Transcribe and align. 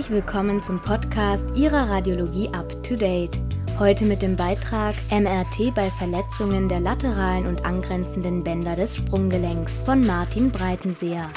Herzlich 0.00 0.24
willkommen 0.24 0.62
zum 0.62 0.80
Podcast 0.80 1.44
Ihrer 1.58 1.90
Radiologie 1.90 2.48
Up 2.54 2.70
to 2.82 2.96
Date. 2.96 3.38
Heute 3.78 4.06
mit 4.06 4.22
dem 4.22 4.34
Beitrag 4.34 4.94
MRT 5.10 5.74
bei 5.74 5.90
Verletzungen 5.90 6.70
der 6.70 6.80
lateralen 6.80 7.46
und 7.46 7.66
angrenzenden 7.66 8.42
Bänder 8.42 8.76
des 8.76 8.96
Sprunggelenks 8.96 9.74
von 9.84 10.00
Martin 10.06 10.50
Breitenseer. 10.50 11.30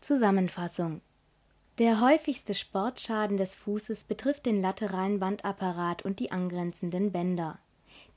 Zusammenfassung 0.00 1.00
der 1.78 2.00
häufigste 2.00 2.54
Sportschaden 2.54 3.36
des 3.36 3.54
Fußes 3.54 4.02
betrifft 4.02 4.46
den 4.46 4.60
lateralen 4.60 5.20
Bandapparat 5.20 6.04
und 6.04 6.18
die 6.18 6.32
angrenzenden 6.32 7.12
Bänder. 7.12 7.60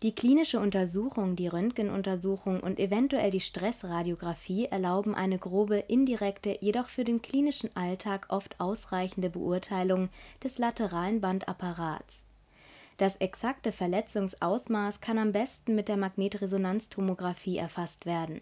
Die 0.04 0.14
klinische 0.14 0.60
Untersuchung, 0.60 1.36
die 1.36 1.48
Röntgenuntersuchung 1.48 2.60
und 2.60 2.80
eventuell 2.80 3.32
die 3.32 3.40
Stressradiographie 3.40 4.66
erlauben 4.66 5.16
eine 5.16 5.40
grobe, 5.40 5.78
indirekte, 5.80 6.58
jedoch 6.62 6.88
für 6.88 7.04
den 7.04 7.24
klinischen 7.24 7.76
Alltag 7.76 8.28
oft 8.30 8.60
ausreichende 8.60 9.32
Beurteilung 9.32 10.10
des 10.44 10.60
lateralen 10.60 11.20
Bandapparats. 11.20 12.22
Das 12.98 13.16
exakte 13.16 13.72
Verletzungsausmaß 13.72 15.02
kann 15.02 15.18
am 15.18 15.32
besten 15.32 15.74
mit 15.74 15.88
der 15.88 15.98
Magnetresonanztomographie 15.98 17.58
erfasst 17.58 18.06
werden 18.06 18.42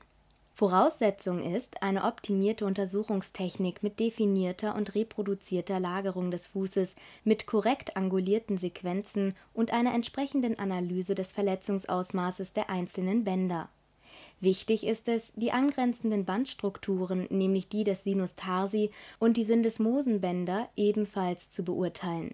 Voraussetzung 0.57 1.43
ist 1.53 1.83
eine 1.83 2.05
optimierte 2.05 2.65
Untersuchungstechnik 2.65 3.83
mit 3.83 3.99
definierter 3.99 4.73
und 4.75 4.95
reproduzierter 4.95 5.81
Lagerung 5.81 6.31
des 6.31 6.47
Fußes, 6.47 6.95
mit 7.25 7.45
korrekt 7.45 7.97
angulierten 7.97 8.57
Sequenzen 8.57 9.35
und 9.53 9.73
einer 9.73 9.93
entsprechenden 9.93 10.57
Analyse 10.57 11.13
des 11.13 11.33
Verletzungsausmaßes 11.33 12.53
der 12.53 12.69
einzelnen 12.69 13.25
Bänder. 13.25 13.67
Wichtig 14.39 14.85
ist 14.85 15.09
es, 15.09 15.33
die 15.35 15.51
angrenzenden 15.51 16.23
Bandstrukturen, 16.23 17.27
nämlich 17.29 17.67
die 17.67 17.83
des 17.83 18.05
Sinus 18.05 18.35
tarsi 18.35 18.91
und 19.19 19.35
die 19.35 19.43
Syndesmosenbänder, 19.43 20.69
ebenfalls 20.77 21.51
zu 21.51 21.65
beurteilen 21.65 22.33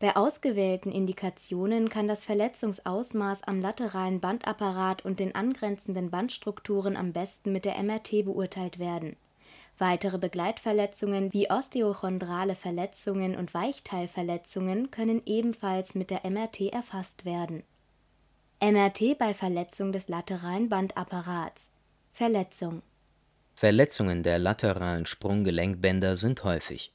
bei 0.00 0.16
ausgewählten 0.16 0.90
Indikationen 0.90 1.90
kann 1.90 2.08
das 2.08 2.24
Verletzungsausmaß 2.24 3.44
am 3.44 3.60
lateralen 3.60 4.18
Bandapparat 4.18 5.04
und 5.04 5.20
den 5.20 5.34
angrenzenden 5.34 6.10
Bandstrukturen 6.10 6.96
am 6.96 7.12
besten 7.12 7.52
mit 7.52 7.66
der 7.66 7.80
MRT 7.82 8.24
beurteilt 8.24 8.78
werden. 8.78 9.16
Weitere 9.76 10.16
Begleitverletzungen 10.16 11.32
wie 11.34 11.50
osteochondrale 11.50 12.54
Verletzungen 12.54 13.36
und 13.36 13.52
Weichteilverletzungen 13.52 14.90
können 14.90 15.20
ebenfalls 15.26 15.94
mit 15.94 16.08
der 16.08 16.28
MRT 16.28 16.72
erfasst 16.72 17.26
werden. 17.26 17.62
MRT 18.62 19.18
bei 19.18 19.34
Verletzung 19.34 19.92
des 19.92 20.08
lateralen 20.08 20.70
Bandapparats 20.70 21.70
Verletzung 22.14 22.82
Verletzungen 23.54 24.22
der 24.22 24.38
lateralen 24.38 25.04
Sprunggelenkbänder 25.04 26.16
sind 26.16 26.42
häufig 26.44 26.94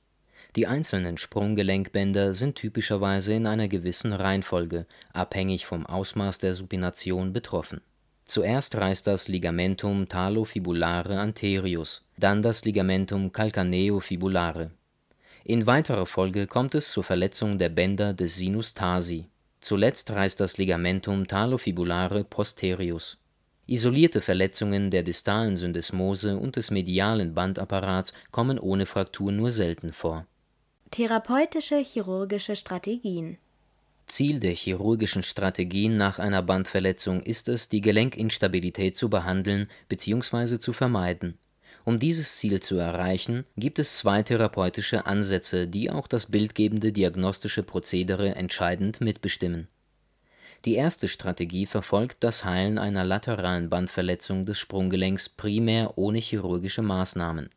die 0.56 0.67
einzelnen 0.67 1.17
Sprunggelenkbänder 1.17 2.34
sind 2.34 2.56
typischerweise 2.56 3.34
in 3.34 3.45
einer 3.45 3.67
gewissen 3.67 4.14
Reihenfolge, 4.14 4.86
abhängig 5.11 5.66
vom 5.66 5.86
Ausmaß 5.86 6.39
der 6.39 6.56
Supination, 6.56 7.34
betroffen. 7.34 7.81
Zuerst 8.23 8.76
reißt 8.76 9.06
das 9.06 9.28
Ligamentum 9.28 10.08
talofibulare 10.08 11.20
anterius, 11.20 12.08
dann 12.17 12.42
das 12.42 12.64
Ligamentum 12.64 13.33
calcaneofibulare. 13.33 14.72
In 15.44 15.67
weiterer 15.67 16.06
Folge 16.06 16.48
kommt 16.48 16.73
es 16.73 16.89
zur 16.89 17.03
Verletzung 17.03 17.59
der 17.59 17.70
Bänder 17.70 18.14
des 18.14 18.38
Sinus 18.38 18.73
tarsi. 18.73 19.28
Zuletzt 19.59 20.09
reißt 20.09 20.39
das 20.39 20.58
Ligamentum 20.58 21.28
talofibulare 21.28 22.23
posterius. 22.23 23.17
Isolierte 23.67 24.22
Verletzungen 24.22 24.89
der 24.89 25.03
distalen 25.03 25.58
Syndesmose 25.58 26.38
und 26.38 26.55
des 26.55 26.71
medialen 26.71 27.33
Bandapparats 27.33 28.14
kommen 28.32 28.58
ohne 28.58 28.86
Fraktur 28.86 29.32
nur 29.32 29.52
selten 29.52 29.92
vor 29.92 30.26
Therapeutische 30.91 31.79
chirurgische 31.79 32.55
Strategien 32.55 33.37
Ziel 34.07 34.39
der 34.39 34.53
chirurgischen 34.53 35.23
Strategien 35.23 35.97
nach 35.97 36.19
einer 36.19 36.41
Bandverletzung 36.41 37.21
ist 37.21 37.49
es, 37.49 37.67
die 37.67 37.81
Gelenkinstabilität 37.81 38.95
zu 38.95 39.09
behandeln 39.09 39.67
bzw. 39.89 40.57
zu 40.57 40.71
vermeiden. 40.71 41.37
Um 41.83 41.99
dieses 41.99 42.37
Ziel 42.37 42.61
zu 42.61 42.77
erreichen, 42.77 43.43
gibt 43.57 43.77
es 43.77 43.97
zwei 43.97 44.23
therapeutische 44.23 45.05
Ansätze, 45.05 45.67
die 45.67 45.91
auch 45.91 46.07
das 46.07 46.27
bildgebende 46.31 46.93
diagnostische 46.93 47.63
Prozedere 47.63 48.33
entscheidend 48.35 49.02
mitbestimmen. 49.02 49.67
Die 50.63 50.75
erste 50.75 51.09
Strategie 51.09 51.65
verfolgt 51.65 52.23
das 52.23 52.45
Heilen 52.45 52.77
einer 52.77 53.03
lateralen 53.03 53.69
Bandverletzung 53.69 54.45
des 54.45 54.59
Sprunggelenks 54.59 55.27
primär 55.27 55.97
ohne 55.97 56.19
chirurgische 56.19 56.83
Maßnahmen 56.83 57.49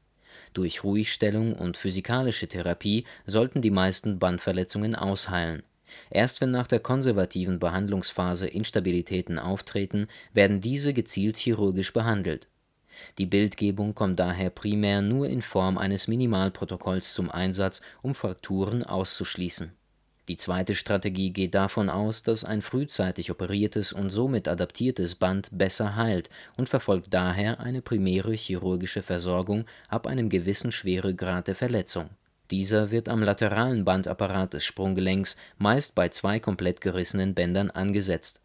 durch 0.54 0.84
Ruhigstellung 0.84 1.54
und 1.54 1.76
physikalische 1.76 2.48
Therapie 2.48 3.04
sollten 3.26 3.62
die 3.62 3.70
meisten 3.70 4.18
Bandverletzungen 4.18 4.94
ausheilen. 4.94 5.62
Erst 6.10 6.40
wenn 6.40 6.50
nach 6.50 6.66
der 6.66 6.80
konservativen 6.80 7.58
Behandlungsphase 7.58 8.46
Instabilitäten 8.46 9.38
auftreten, 9.38 10.08
werden 10.32 10.60
diese 10.60 10.92
gezielt 10.92 11.36
chirurgisch 11.36 11.92
behandelt. 11.92 12.48
Die 13.16 13.26
Bildgebung 13.26 13.94
kommt 13.94 14.18
daher 14.18 14.50
primär 14.50 15.02
nur 15.02 15.28
in 15.28 15.40
Form 15.40 15.78
eines 15.78 16.08
Minimalprotokolls 16.08 17.14
zum 17.14 17.30
Einsatz, 17.30 17.80
um 18.02 18.14
Frakturen 18.14 18.82
auszuschließen 18.82 19.77
die 20.28 20.36
zweite 20.36 20.74
Strategie 20.74 21.30
geht 21.30 21.54
davon 21.54 21.88
aus, 21.88 22.22
dass 22.22 22.44
ein 22.44 22.60
frühzeitig 22.60 23.30
operiertes 23.30 23.94
und 23.94 24.10
somit 24.10 24.46
adaptiertes 24.46 25.14
Band 25.14 25.48
besser 25.52 25.96
heilt 25.96 26.28
und 26.58 26.68
verfolgt 26.68 27.14
daher 27.14 27.60
eine 27.60 27.80
primäre 27.80 28.32
chirurgische 28.34 29.02
Versorgung 29.02 29.64
ab 29.88 30.06
einem 30.06 30.28
gewissen 30.28 30.70
Schweregrad 30.70 31.48
der 31.48 31.54
Verletzung. 31.54 32.10
Dieser 32.50 32.90
wird 32.90 33.08
am 33.08 33.22
lateralen 33.22 33.86
Bandapparat 33.86 34.52
des 34.52 34.66
Sprunggelenks 34.66 35.38
meist 35.56 35.94
bei 35.94 36.10
zwei 36.10 36.40
komplett 36.40 36.82
gerissenen 36.82 37.34
Bändern 37.34 37.70
angesetzt. 37.70 38.42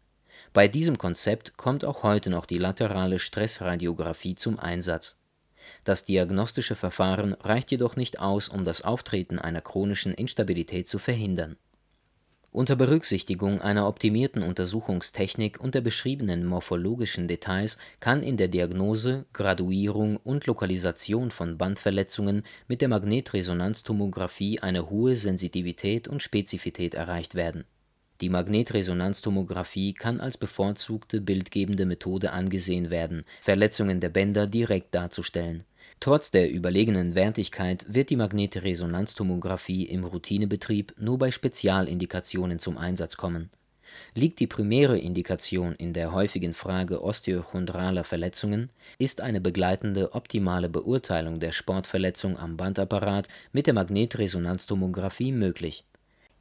Bei 0.54 0.68
diesem 0.68 0.96
Konzept 0.96 1.58
kommt 1.58 1.84
auch 1.84 2.02
heute 2.02 2.30
noch 2.30 2.46
die 2.46 2.58
laterale 2.58 3.18
Stressradiographie 3.18 4.36
zum 4.36 4.58
Einsatz. 4.58 5.18
Das 5.84 6.06
diagnostische 6.06 6.76
Verfahren 6.76 7.34
reicht 7.34 7.70
jedoch 7.70 7.96
nicht 7.96 8.20
aus, 8.20 8.48
um 8.48 8.64
das 8.64 8.80
Auftreten 8.82 9.38
einer 9.38 9.60
chronischen 9.60 10.14
Instabilität 10.14 10.88
zu 10.88 10.98
verhindern 10.98 11.56
unter 12.54 12.76
Berücksichtigung 12.76 13.60
einer 13.60 13.88
optimierten 13.88 14.44
Untersuchungstechnik 14.44 15.58
und 15.60 15.74
der 15.74 15.80
beschriebenen 15.80 16.46
morphologischen 16.46 17.26
Details 17.26 17.78
kann 17.98 18.22
in 18.22 18.36
der 18.36 18.46
Diagnose, 18.46 19.26
Graduierung 19.32 20.18
und 20.18 20.46
Lokalisation 20.46 21.32
von 21.32 21.58
Bandverletzungen 21.58 22.44
mit 22.68 22.80
der 22.80 22.88
Magnetresonanztomographie 22.88 24.60
eine 24.60 24.88
hohe 24.88 25.16
Sensitivität 25.16 26.06
und 26.06 26.22
Spezifität 26.22 26.94
erreicht 26.94 27.34
werden. 27.34 27.64
Die 28.20 28.28
Magnetresonanztomographie 28.28 29.92
kann 29.92 30.20
als 30.20 30.38
bevorzugte 30.38 31.20
bildgebende 31.20 31.86
Methode 31.86 32.30
angesehen 32.30 32.88
werden, 32.88 33.24
Verletzungen 33.40 33.98
der 33.98 34.10
Bänder 34.10 34.46
direkt 34.46 34.94
darzustellen 34.94 35.64
Trotz 36.00 36.30
der 36.30 36.50
überlegenen 36.50 37.14
Wertigkeit 37.14 37.86
wird 37.88 38.10
die 38.10 38.16
Magnetresonanztomographie 38.16 39.84
im 39.84 40.04
Routinebetrieb 40.04 40.94
nur 40.98 41.18
bei 41.18 41.30
Spezialindikationen 41.30 42.58
zum 42.58 42.76
Einsatz 42.76 43.16
kommen. 43.16 43.50
Liegt 44.14 44.40
die 44.40 44.46
primäre 44.46 44.98
Indikation 44.98 45.74
in 45.74 45.92
der 45.92 46.12
häufigen 46.12 46.54
Frage 46.54 47.02
osteochondraler 47.02 48.04
Verletzungen, 48.04 48.70
ist 48.98 49.20
eine 49.20 49.40
begleitende 49.40 50.14
optimale 50.14 50.68
Beurteilung 50.68 51.40
der 51.40 51.52
Sportverletzung 51.52 52.38
am 52.38 52.56
Bandapparat 52.56 53.28
mit 53.52 53.66
der 53.66 53.74
Magnetresonanztomographie 53.74 55.32
möglich. 55.32 55.84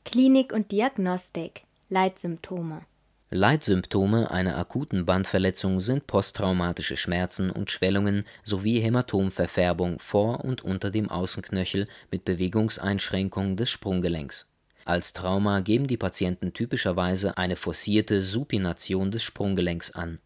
Klinik 0.04 0.52
und 0.52 0.72
Diagnostik 0.72 1.64
Leitsymptome 1.90 2.82
Leitsymptome 3.36 4.30
einer 4.30 4.58
akuten 4.58 5.08
Bandverletzung 5.08 5.80
sind 5.80 6.06
posttraumatische 6.06 6.98
Schmerzen 6.98 7.50
und 7.50 7.72
Schwellungen 7.72 8.26
sowie 8.44 8.80
Hämatomverfärbung 8.80 9.98
vor 9.98 10.46
und 10.46 10.64
unter 10.64 10.92
dem 10.92 11.10
Außenknöchel 11.10 11.88
mit 12.12 12.26
Bewegungseinschränkung 12.26 13.58
des 13.58 13.72
Sprunggelenks. 13.72 14.52
Als 14.86 15.14
Trauma 15.14 15.62
geben 15.62 15.88
die 15.88 15.98
Patienten 15.98 16.54
typischerweise 16.54 17.36
eine 17.36 17.56
forcierte 17.56 18.22
Supination 18.22 19.10
des 19.10 19.24
Sprunggelenks 19.24 19.96
an. 19.96 20.20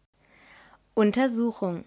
Untersuchung 0.92 1.86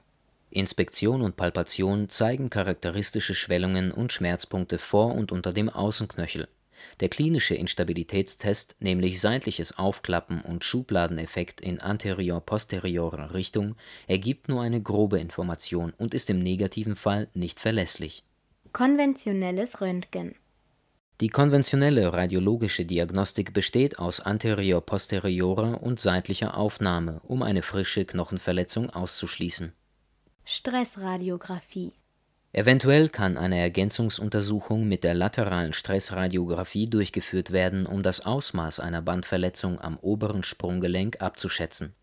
Inspektion 0.50 1.22
und 1.22 1.38
Palpation 1.38 2.10
zeigen 2.10 2.50
charakteristische 2.50 3.36
Schwellungen 3.36 3.92
und 3.92 4.12
Schmerzpunkte 4.12 4.80
vor 4.80 5.14
und 5.14 5.32
unter 5.32 5.54
dem 5.54 5.70
Außenknöchel 5.70 6.48
der 7.00 7.10
klinische 7.10 7.56
Instabilitätstest, 7.56 8.76
nämlich 8.80 9.20
seitliches 9.20 9.78
Aufklappen 9.78 10.42
und 10.42 10.64
Schubladeneffekt 10.64 11.62
in 11.62 11.80
anterior-posteriorer 11.80 13.34
Richtung, 13.34 13.76
ergibt 14.08 14.50
nur 14.50 14.62
eine 14.62 14.82
grobe 14.82 15.20
Information 15.20 15.94
und 15.98 16.14
ist 16.14 16.30
im 16.30 16.40
negativen 16.40 16.96
Fall 16.96 17.28
nicht 17.34 17.60
verlässlich. 17.60 18.24
Konventionelles 18.74 19.82
Röntgen 19.82 20.36
Die 21.20 21.30
konventionelle 21.30 22.14
radiologische 22.14 22.86
Diagnostik 22.86 23.54
besteht 23.54 24.00
aus 24.00 24.20
anterior-posteriorer 24.20 25.82
und 25.84 26.00
seitlicher 26.00 26.58
Aufnahme, 26.58 27.22
um 27.24 27.44
eine 27.44 27.62
frische 27.64 28.06
Knochenverletzung 28.06 28.90
auszuschließen. 28.90 29.74
Stressradiographie 30.46 31.94
Eventuell 32.54 33.08
kann 33.08 33.38
eine 33.38 33.60
Ergänzungsuntersuchung 33.60 34.86
mit 34.86 35.06
der 35.06 35.14
lateralen 35.14 35.72
Stressradiographie 35.72 36.90
durchgeführt 36.90 37.52
werden, 37.52 37.86
um 37.86 38.04
das 38.04 38.26
Ausmaß 38.26 38.82
einer 38.82 39.02
Bandverletzung 39.02 39.80
am 39.80 39.98
oberen 39.98 40.44
Sprunggelenk 40.44 41.22
abzuschätzen. 41.22 41.94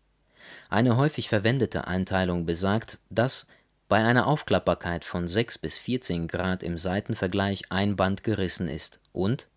Eine 0.67 0.97
häufig 0.97 1.29
verwendete 1.29 1.85
Einteilung 1.85 2.47
besagt, 2.47 2.97
dass 3.11 3.45
bei 3.87 4.03
einer 4.03 4.25
Aufklappbarkeit 4.25 5.05
von 5.05 5.27
6 5.27 5.59
bis 5.59 5.77
14 5.77 6.27
Grad 6.27 6.63
im 6.63 6.79
Seitenvergleich 6.79 7.71
ein 7.71 7.95
Band 7.95 8.23
gerissen 8.23 8.67
ist 8.67 8.99
und 9.11 9.48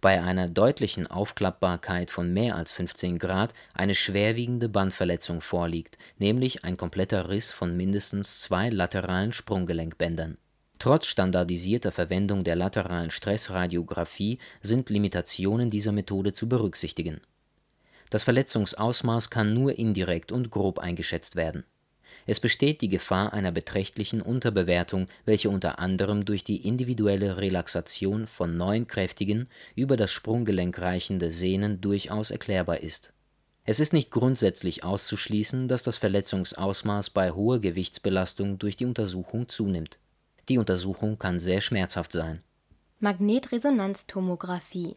bei 0.00 0.22
einer 0.22 0.48
deutlichen 0.48 1.06
Aufklappbarkeit 1.06 2.10
von 2.10 2.32
mehr 2.32 2.56
als 2.56 2.72
15 2.72 3.18
Grad 3.18 3.54
eine 3.74 3.94
schwerwiegende 3.94 4.68
Bandverletzung 4.68 5.40
vorliegt, 5.40 5.98
nämlich 6.18 6.64
ein 6.64 6.76
kompletter 6.76 7.28
Riss 7.28 7.52
von 7.52 7.76
mindestens 7.76 8.40
zwei 8.40 8.68
lateralen 8.68 9.32
Sprunggelenkbändern. 9.32 10.38
Trotz 10.78 11.06
standardisierter 11.06 11.92
Verwendung 11.92 12.44
der 12.44 12.56
lateralen 12.56 13.10
Stressradiographie 13.10 14.38
sind 14.60 14.90
Limitationen 14.90 15.70
dieser 15.70 15.92
Methode 15.92 16.32
zu 16.32 16.48
berücksichtigen. 16.48 17.20
Das 18.10 18.24
Verletzungsausmaß 18.24 19.30
kann 19.30 19.54
nur 19.54 19.78
indirekt 19.78 20.32
und 20.32 20.50
grob 20.50 20.78
eingeschätzt 20.78 21.36
werden 21.36 21.64
es 22.26 22.40
besteht 22.40 22.80
die 22.80 22.88
Gefahr 22.88 23.32
einer 23.32 23.52
beträchtlichen 23.52 24.20
Unterbewertung, 24.20 25.06
welche 25.24 25.48
unter 25.48 25.78
anderem 25.78 26.24
durch 26.24 26.42
die 26.42 26.66
individuelle 26.66 27.36
Relaxation 27.36 28.26
von 28.26 28.56
neun 28.56 28.88
kräftigen, 28.88 29.48
über 29.76 29.96
das 29.96 30.10
Sprunggelenk 30.10 30.78
reichende 30.80 31.30
Sehnen 31.30 31.80
durchaus 31.80 32.32
erklärbar 32.32 32.80
ist. 32.80 33.12
Es 33.64 33.78
ist 33.78 33.92
nicht 33.92 34.10
grundsätzlich 34.10 34.82
auszuschließen, 34.82 35.68
dass 35.68 35.84
das 35.84 35.98
Verletzungsausmaß 35.98 37.10
bei 37.10 37.30
hoher 37.30 37.60
Gewichtsbelastung 37.60 38.58
durch 38.58 38.76
die 38.76 38.86
Untersuchung 38.86 39.48
zunimmt. 39.48 39.98
Die 40.48 40.58
Untersuchung 40.58 41.18
kann 41.18 41.38
sehr 41.38 41.60
schmerzhaft 41.60 42.12
sein. 42.12 42.42
Magnetresonanztomographie 42.98 44.96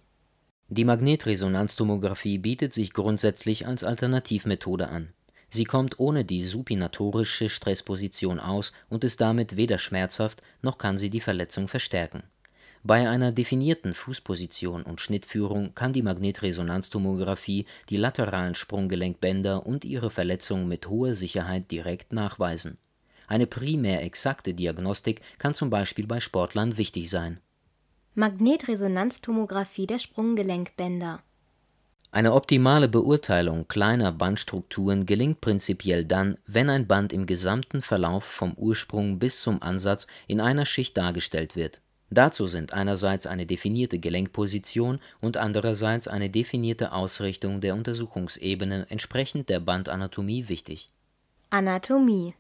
Die 0.68 0.86
Magnetresonanztomographie 0.86 2.38
bietet 2.40 2.74
sich 2.74 2.94
grundsätzlich 2.94 3.68
als 3.68 3.84
Alternativmethode 3.84 4.88
an 4.88 5.14
Sie 5.50 5.64
kommt 5.64 6.00
ohne 6.00 6.26
die 6.26 6.44
supinatorische 6.44 7.50
Stressposition 7.50 8.40
aus 8.40 8.72
und 8.90 9.04
ist 9.04 9.20
damit 9.20 9.56
weder 9.56 9.80
schmerzhaft, 9.80 10.44
noch 10.62 10.78
kann 10.78 10.98
sie 10.98 11.10
die 11.10 11.22
Verletzung 11.22 11.68
verstärken. 11.68 12.24
Bei 12.84 13.10
einer 13.10 13.32
definierten 13.32 13.94
Fußposition 13.94 14.84
und 14.84 15.02
Schnittführung 15.02 15.76
kann 15.76 15.92
die 15.92 16.02
Magnetresonanztomographie 16.02 17.66
die 17.90 17.98
lateralen 17.98 18.56
Sprunggelenkbänder 18.56 19.66
und 19.66 19.84
ihre 19.84 20.12
Verletzung 20.12 20.68
mit 20.68 20.88
hoher 20.88 21.14
Sicherheit 21.14 21.72
direkt 21.72 22.14
nachweisen. 22.14 22.78
Eine 23.28 23.48
primär 23.48 24.04
exakte 24.04 24.54
Diagnostik 24.54 25.22
kann 25.40 25.54
zum 25.54 25.70
Beispiel 25.70 26.08
bei 26.08 26.20
Sportlern 26.20 26.78
wichtig 26.78 27.10
sein. 27.10 27.40
Magnetresonanztomographie 28.16 29.86
der 29.86 30.00
Sprunggelenkbänder 30.00 31.22
eine 32.12 32.34
optimale 32.34 32.88
Beurteilung 32.88 33.68
kleiner 33.68 34.12
Bandstrukturen 34.12 35.06
gelingt 35.06 35.42
prinzipiell 35.42 36.06
dann, 36.06 36.38
wenn 36.48 36.70
ein 36.70 36.88
Band 36.88 37.14
im 37.14 37.28
gesamten 37.28 37.84
Verlauf 37.84 38.24
vom 38.24 38.54
Ursprung 38.54 39.20
bis 39.20 39.44
zum 39.44 39.62
Ansatz 39.62 40.08
in 40.26 40.42
einer 40.42 40.66
Schicht 40.66 40.98
dargestellt 40.98 41.56
wird. 41.56 41.82
Dazu 42.10 42.48
sind 42.48 42.74
einerseits 42.74 43.28
eine 43.28 43.46
definierte 43.46 44.00
Gelenkposition 44.00 45.00
und 45.22 45.38
andererseits 45.38 46.08
eine 46.08 46.32
definierte 46.32 46.94
Ausrichtung 46.94 47.62
der 47.62 47.76
Untersuchungsebene 47.76 48.88
entsprechend 48.90 49.50
der 49.50 49.60
Bandanatomie 49.60 50.50
wichtig. 50.50 50.88
Anatomie 51.52 52.34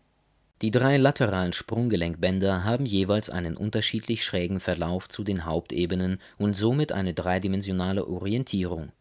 Die 0.64 0.72
drei 0.72 0.98
lateralen 0.98 1.54
Sprunggelenkbänder 1.54 2.64
haben 2.64 2.88
jeweils 2.88 3.30
einen 3.30 3.56
unterschiedlich 3.56 4.24
schrägen 4.26 4.60
Verlauf 4.60 5.08
zu 5.08 5.24
den 5.24 5.46
Hauptebenen 5.46 6.20
und 6.40 6.58
somit 6.58 6.92
eine 6.92 7.14
dreidimensionale 7.14 8.08
Orientierung 8.08 8.92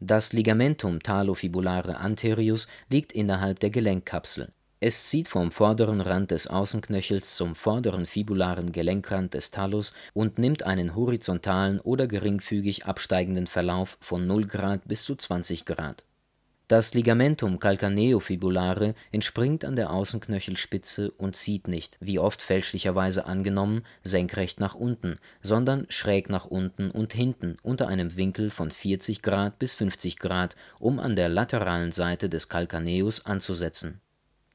das 0.00 0.32
Ligamentum 0.32 1.02
talofibulare 1.02 1.98
anterius 1.98 2.68
liegt 2.88 3.12
innerhalb 3.12 3.60
der 3.60 3.70
Gelenkkapsel. 3.70 4.52
Es 4.80 5.06
zieht 5.08 5.28
vom 5.28 5.50
vorderen 5.50 6.00
Rand 6.02 6.30
des 6.30 6.46
Außenknöchels 6.46 7.36
zum 7.36 7.54
vorderen 7.54 8.06
fibularen 8.06 8.70
Gelenkrand 8.70 9.32
des 9.32 9.50
Talus 9.50 9.94
und 10.12 10.38
nimmt 10.38 10.64
einen 10.64 10.94
horizontalen 10.94 11.80
oder 11.80 12.06
geringfügig 12.06 12.84
absteigenden 12.84 13.46
Verlauf 13.46 13.96
von 14.00 14.26
0 14.26 14.46
Grad 14.46 14.86
bis 14.86 15.04
zu 15.04 15.16
20 15.16 15.64
Grad 15.64 16.04
das 16.66 16.94
Ligamentum 16.94 17.58
calcaneofibulare 17.58 18.94
entspringt 19.12 19.66
an 19.66 19.76
der 19.76 19.90
Außenknöchelspitze 19.90 21.10
und 21.10 21.36
zieht 21.36 21.68
nicht, 21.68 21.98
wie 22.00 22.18
oft 22.18 22.40
fälschlicherweise 22.40 23.26
angenommen, 23.26 23.82
senkrecht 24.02 24.60
nach 24.60 24.74
unten, 24.74 25.18
sondern 25.42 25.84
schräg 25.90 26.30
nach 26.30 26.46
unten 26.46 26.90
und 26.90 27.12
hinten 27.12 27.58
unter 27.62 27.88
einem 27.88 28.16
Winkel 28.16 28.50
von 28.50 28.70
40 28.70 29.20
Grad 29.20 29.58
bis 29.58 29.74
50 29.74 30.18
Grad, 30.18 30.56
um 30.78 30.98
an 30.98 31.16
der 31.16 31.28
lateralen 31.28 31.92
Seite 31.92 32.30
des 32.30 32.48
Calcaneus 32.48 33.26
anzusetzen 33.26 34.00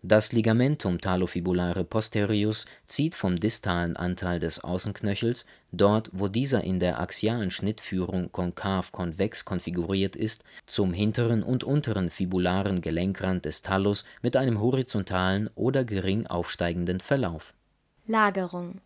das 0.02 0.32
Ligamentum 0.32 1.02
talofibulare 1.02 1.84
posterius 1.84 2.66
zieht 2.86 3.16
vom 3.16 3.40
distalen 3.40 3.98
Anteil 3.98 4.40
des 4.40 4.64
Außenknöchels, 4.64 5.46
dort 5.74 6.10
wo 6.14 6.30
dieser 6.30 6.64
in 6.64 6.80
der 6.80 7.02
axialen 7.02 7.52
Schnittführung 7.52 8.32
konkav-konvex 8.32 9.44
konfiguriert 9.44 10.16
ist, 10.16 10.46
zum 10.66 10.94
hinteren 10.94 11.44
und 11.44 11.66
unteren 11.66 12.10
fibularen 12.10 12.80
Gelenkrand 12.80 13.44
des 13.44 13.62
Talus 13.62 14.06
mit 14.22 14.38
einem 14.38 14.62
horizontalen 14.62 15.50
oder 15.56 15.84
gering 15.84 16.28
aufsteigenden 16.28 17.02
Verlauf. 17.02 17.54
Lagerung 18.08 18.80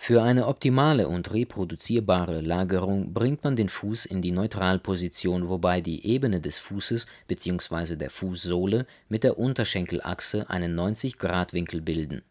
für 0.00 0.22
eine 0.22 0.46
optimale 0.46 1.08
und 1.08 1.34
reproduzierbare 1.34 2.40
Lagerung 2.40 3.12
bringt 3.12 3.42
man 3.42 3.56
den 3.56 3.68
Fuß 3.68 4.06
in 4.06 4.22
die 4.22 4.30
Neutralposition, 4.30 5.48
wobei 5.48 5.80
die 5.80 6.06
Ebene 6.06 6.40
des 6.40 6.56
Fußes 6.58 7.08
bzw. 7.26 7.96
der 7.96 8.08
Fußsohle 8.08 8.86
mit 9.08 9.24
der 9.24 9.38
Unterschenkelachse 9.38 10.48
einen 10.48 10.78
90-Grad-Winkel 10.78 11.82
bilden. 11.82 12.22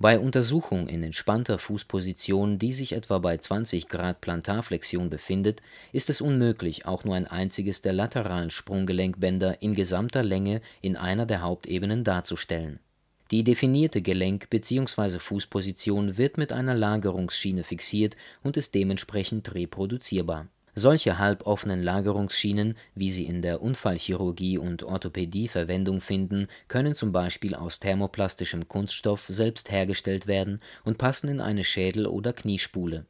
Bei 0.00 0.18
Untersuchung 0.18 0.88
in 0.88 1.04
entspannter 1.04 1.58
Fußposition, 1.60 2.58
die 2.58 2.72
sich 2.72 2.92
etwa 2.92 3.18
bei 3.18 3.38
20 3.38 3.88
Grad 3.88 4.20
Plantarflexion 4.20 5.08
befindet, 5.08 5.62
ist 5.92 6.10
es 6.10 6.20
unmöglich, 6.20 6.86
auch 6.86 7.04
nur 7.04 7.14
ein 7.14 7.28
einziges 7.28 7.82
der 7.82 7.92
lateralen 7.92 8.50
Sprunggelenkbänder 8.50 9.62
in 9.62 9.74
gesamter 9.74 10.24
Länge 10.24 10.60
in 10.82 10.96
einer 10.96 11.24
der 11.24 11.40
Hauptebenen 11.40 12.02
darzustellen 12.02 12.80
die 13.30 13.42
definierte 13.42 14.02
Gelenk 14.02 14.50
bzw. 14.50 15.18
Fußposition 15.18 16.16
wird 16.16 16.38
mit 16.38 16.52
einer 16.52 16.74
Lagerungsschiene 16.74 17.64
fixiert 17.64 18.16
und 18.42 18.56
ist 18.56 18.74
dementsprechend 18.74 19.54
reproduzierbar. 19.54 20.46
Solche 20.78 21.18
halboffenen 21.18 21.82
Lagerungsschienen, 21.82 22.76
wie 22.94 23.10
sie 23.10 23.24
in 23.24 23.40
der 23.40 23.62
Unfallchirurgie 23.62 24.58
und 24.58 24.82
Orthopädie 24.82 25.48
Verwendung 25.48 26.02
finden, 26.02 26.48
können 26.68 26.94
zum 26.94 27.12
Beispiel 27.12 27.54
aus 27.54 27.80
thermoplastischem 27.80 28.68
Kunststoff 28.68 29.24
selbst 29.26 29.70
hergestellt 29.70 30.26
werden 30.26 30.60
und 30.84 30.98
passen 30.98 31.28
in 31.28 31.40
eine 31.40 31.64
Schädel 31.64 32.06
oder 32.06 32.34
Kniespule. 32.34 33.06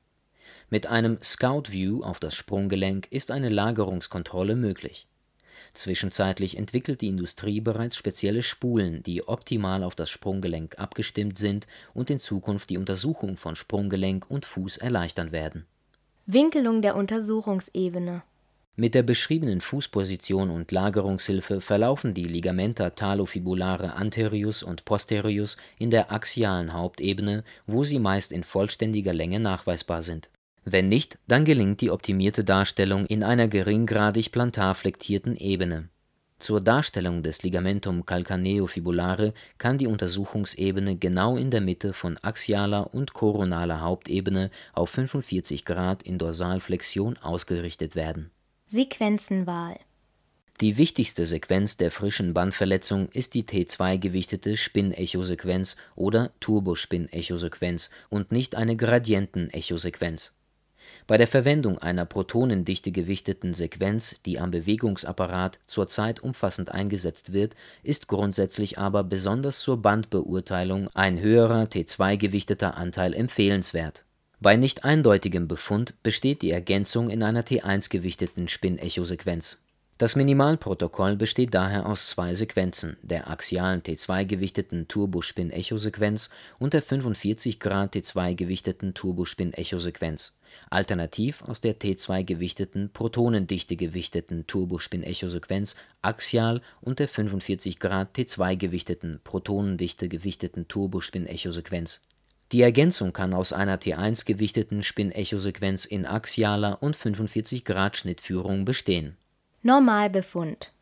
Mit 0.71 0.87
einem 0.87 1.19
Scout 1.23 1.65
View 1.71 2.03
auf 2.03 2.21
das 2.21 2.37
Sprunggelenk 2.37 3.09
ist 3.11 3.33
eine 3.33 3.49
Lagerungskontrolle 3.49 4.55
möglich 4.55 5.09
Zwischenzeitlich 5.77 6.57
entwickelt 6.57 7.01
die 7.03 7.09
Industrie 7.09 7.61
bereits 7.61 7.97
spezielle 7.97 8.43
Spulen, 8.43 9.03
die 9.03 9.29
optimal 9.29 9.85
auf 9.85 9.95
das 9.95 10.11
Sprunggelenk 10.11 10.79
abgestimmt 10.79 11.39
sind 11.39 11.67
und 11.95 12.11
in 12.11 12.19
Zukunft 12.19 12.71
die 12.71 12.79
Untersuchung 12.79 13.37
von 13.37 13.57
Sprunggelenk 13.57 14.27
und 14.29 14.47
Fuß 14.47 14.79
erleichtern 14.79 15.33
werden. 15.33 15.67
Winkelung 16.27 16.83
der 16.83 16.97
Untersuchungsebene 16.97 18.23
Mit 18.75 18.95
der 18.95 19.03
beschriebenen 19.03 19.61
Fußposition 19.61 20.51
und 20.51 20.73
Lagerungshilfe 20.73 21.61
verlaufen 21.61 22.15
die 22.15 22.25
Ligamenta 22.25 22.91
talofibulare 22.91 23.95
anterius 23.95 24.63
und 24.63 24.85
posterius 24.85 25.57
in 25.79 25.91
der 25.91 26.11
axialen 26.11 26.73
Hauptebene, 26.73 27.45
wo 27.67 27.85
sie 27.85 27.99
meist 27.99 28.33
in 28.33 28.45
vollständiger 28.45 29.13
Länge 29.13 29.41
nachweisbar 29.41 30.03
sind 30.03 30.31
wenn 30.69 30.89
nicht, 30.89 31.17
dann 31.29 31.45
gelingt 31.45 31.81
die 31.81 31.93
optimierte 31.93 32.43
Darstellung 32.43 33.07
in 33.07 33.23
einer 33.23 33.47
geringgradig 33.47 34.33
plantar 34.33 34.75
flektierten 34.75 35.37
Ebene. 35.37 35.89
Zur 36.41 36.61
Darstellung 36.61 37.23
des 37.23 37.45
Ligamentum 37.45 38.05
calcaneofibulare 38.05 39.33
kann 39.59 39.79
die 39.79 39.87
Untersuchungsebene 39.87 40.97
genau 40.97 41.37
in 41.37 41.53
der 41.53 41.61
Mitte 41.61 41.93
von 41.93 42.19
axialer 42.19 42.93
und 42.93 43.13
koronaler 43.13 43.81
Hauptebene 43.81 44.51
auf 44.73 44.91
45 44.91 45.65
Grad 45.65 46.03
in 46.03 46.19
Dorsalflexion 46.19 47.17
ausgerichtet 47.19 47.95
werden. 47.95 48.33
Sequenzenwahl 48.67 49.79
Die 50.61 50.77
wichtigste 50.77 51.27
Sequenz 51.27 51.77
der 51.77 51.93
frischen 51.93 52.35
Bandverletzung 52.35 53.09
ist 53.11 53.35
die 53.35 53.45
T2-gewichtete 53.45 54.57
Spin-Echosequenz 54.57 55.77
oder 55.95 56.33
Turbospin-Echosequenz 56.41 57.91
und 58.11 58.33
nicht 58.33 58.57
eine 58.57 58.77
Gradienten-Echosequenz 58.77 60.37
Bei 61.07 61.19
der 61.19 61.29
Verwendung 61.29 61.79
einer 61.79 62.05
protonendichtegewichteten 62.05 63.55
Sequenz, 63.55 64.17
die 64.27 64.41
am 64.41 64.51
Bewegungsapparat 64.51 65.61
zurzeit 65.65 66.21
umfassend 66.21 66.73
eingesetzt 66.73 67.33
wird, 67.33 67.55
ist 67.85 68.09
grundsätzlich 68.09 68.79
aber 68.79 69.05
besonders 69.05 69.61
zur 69.61 69.81
Bandbeurteilung 69.81 70.89
ein 70.95 71.21
höherer 71.21 71.65
T2-gewichteter 71.65 72.77
Anteil 72.77 73.15
empfehlenswert. 73.15 74.05
Bei 74.41 74.57
nicht 74.57 74.85
eindeutigem 74.85 75.47
Befund 75.47 75.95
besteht 76.03 76.43
die 76.43 76.51
Ergänzung 76.51 77.09
in 77.09 77.23
einer 77.23 77.45
T1-gewichteten 77.45 78.49
Spin-Echo-Sequenz. 78.49 79.63
Das 79.99 80.15
Minimalprotokoll 80.15 81.17
besteht 81.17 81.55
daher 81.55 81.87
aus 81.87 82.11
zwei 82.11 82.35
Sequenzen, 82.35 82.99
der 83.01 83.31
axialen 83.31 83.83
T2-gewichteten 83.83 84.89
Turbospin-Echo-Sequenz 84.89 86.29
und 86.59 86.75
der 86.75 86.83
45°-T2-gewichteten 86.83 88.93
Turbospin-Echo-Sequenz, 88.93 90.37
alternativ 90.71 91.43
aus 91.43 91.61
der 91.61 91.79
T2-gewichteten 91.79 92.91
Protonendichtegewichteten 92.93 94.47
Turbospin-Echo-Sequenz 94.47 95.77
axial 96.03 96.63
und 96.81 96.99
der 96.99 97.09
45°-T2-gewichteten 97.09 99.21
Protonendichtegewichteten 99.25 100.69
Turbospin-Echo-Sequenz. 100.69 102.03
Die 102.53 102.63
Ergänzung 102.63 103.13
kann 103.13 103.35
aus 103.35 103.53
einer 103.53 103.79
T1-gewichteten 103.79 104.85
Spin-Echo-Sequenz 104.85 105.85
in 105.85 106.07
axialer 106.07 106.81
und 106.81 106.97
45°-Schnittführung 106.97 108.65
bestehen 108.65 109.17
Normalbefund 109.63 110.73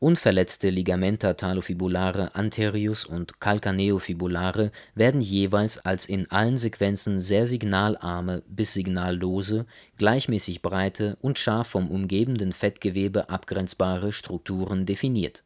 Unverletzte 0.00 0.70
Ligamenta 0.70 1.34
talofibulare 1.34 2.34
anterius 2.34 3.06
und 3.06 3.40
calcaneofibulare 3.40 4.72
werden 4.94 5.20
jeweils 5.20 5.78
als 5.78 6.06
in 6.06 6.30
allen 6.30 6.58
Sequenzen 6.58 7.20
sehr 7.20 7.46
signalarme 7.46 8.42
bis 8.48 8.74
signallose, 8.74 9.66
gleichmäßig 9.96 10.62
breite 10.62 11.16
und 11.22 11.38
scharf 11.38 11.68
vom 11.68 11.90
umgebenden 11.90 12.52
Fettgewebe 12.52 13.30
abgrenzbare 13.30 14.12
Strukturen 14.12 14.84
definiert. 14.84 15.44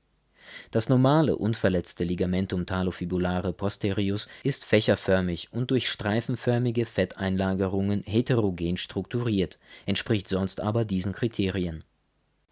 Das 0.71 0.89
normale 0.89 1.37
unverletzte 1.37 2.05
Ligamentum 2.05 2.65
talofibulare 2.65 3.53
posterius 3.53 4.29
ist 4.43 4.65
fächerförmig 4.65 5.53
und 5.53 5.71
durch 5.71 5.91
streifenförmige 5.91 6.87
Fetteinlagerungen 6.87 8.03
heterogen 8.07 8.79
strukturiert, 8.79 9.59
entspricht 9.85 10.27
sonst 10.27 10.63
aber 10.63 10.87
diesen 10.87 11.13
Kriterien 11.13 11.85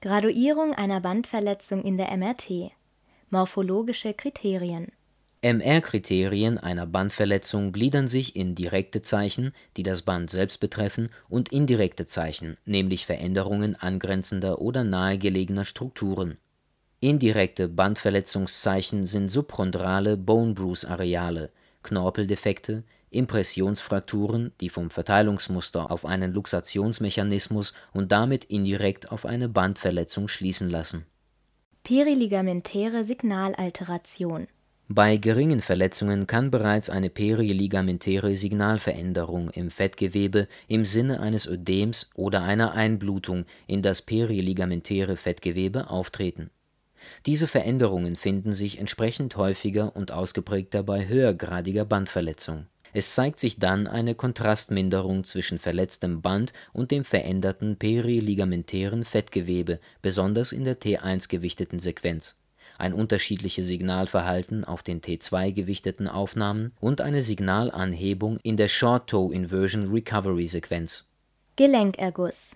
Graduierung 0.03 0.75
einer 0.75 1.01
Bandverletzung 1.01 1.83
in 1.83 1.97
der 1.97 2.15
MRT 2.15 2.71
Morphologische 3.31 4.13
Kriterien 4.13 4.93
MR-Kriterien 5.41 6.59
einer 6.59 6.87
Bandverletzung 6.87 7.73
gliedern 7.73 8.07
sich 8.07 8.37
in 8.37 8.55
direkte 8.55 9.01
Zeichen, 9.01 9.55
die 9.79 9.83
das 9.83 10.03
Band 10.03 10.29
selbst 10.29 10.61
betreffen, 10.61 11.09
und 11.31 11.51
indirekte 11.51 12.05
Zeichen, 12.05 12.59
nämlich 12.67 13.07
Veränderungen 13.07 13.75
angrenzender 13.75 14.61
oder 14.61 14.85
nahegelegener 14.85 15.65
Strukturen. 15.65 16.37
Indirekte 17.01 17.67
Bandverletzungszeichen 17.67 19.07
sind 19.07 19.31
subchondrale 19.31 20.19
Bone-Bruise-Areale, 20.19 21.51
Knorpeldefekte 21.83 22.85
Impressionsfrakturen, 23.11 24.53
die 24.61 24.69
vom 24.69 24.91
Verteilungsmuster 24.91 25.91
auf 25.91 26.05
einen 26.05 26.33
Luxationsmechanismus 26.33 27.73
und 27.93 28.11
damit 28.13 28.45
indirekt 28.45 29.13
auf 29.13 29.25
eine 29.25 29.49
Bandverletzung 29.49 30.29
schließen 30.29 30.69
lassen. 30.69 31.07
Periligamentäre 31.85 33.05
Signalalteration 33.05 34.49
Bei 34.89 35.17
geringen 35.17 35.63
Verletzungen 35.63 36.27
kann 36.27 36.51
bereits 36.51 36.91
eine 36.91 37.11
periligamentäre 37.11 38.35
Signalveränderung 38.35 39.51
im 39.51 39.71
Fettgewebe 39.71 40.49
im 40.67 40.85
Sinne 40.85 41.21
eines 41.21 41.47
Ödems 41.47 42.11
oder 42.17 42.43
einer 42.43 42.73
Einblutung 42.73 43.45
in 43.69 43.83
das 43.83 44.03
periligamentäre 44.03 45.17
Fettgewebe 45.17 45.89
auftreten. 45.91 46.51
Diese 47.25 47.47
Veränderungen 47.47 48.17
finden 48.17 48.53
sich 48.53 48.79
entsprechend 48.79 49.37
häufiger 49.37 49.95
und 49.95 50.11
ausgeprägter 50.11 50.83
bei 50.83 51.07
höhergradiger 51.07 51.85
Bandverletzung 51.85 52.67
es 52.97 53.15
zeigt 53.15 53.39
sich 53.39 53.59
dann 53.59 53.87
eine 53.87 54.15
Kontrastminderung 54.15 55.25
zwischen 55.25 55.59
verletztem 55.59 56.23
Band 56.23 56.55
und 56.73 56.91
dem 56.91 57.05
veränderten 57.05 57.77
periligamentären 57.77 59.05
Fettgewebe, 59.05 59.81
besonders 60.01 60.51
in 60.51 60.65
der 60.65 60.81
T1-gewichteten 60.81 61.79
Sequenz, 61.79 62.37
ein 62.79 62.95
unterschiedliches 62.95 63.67
Signalverhalten 63.67 64.65
auf 64.65 64.83
den 64.83 65.03
T2-gewichteten 65.03 66.09
Aufnahmen 66.09 66.73
und 66.81 67.03
eine 67.03 67.21
Signalanhebung 67.21 68.39
in 68.43 68.57
der 68.57 68.69
Short-Toe-Inversion-Recovery-Sequenz. 68.69 71.05
Gelenkerguss. 71.57 72.53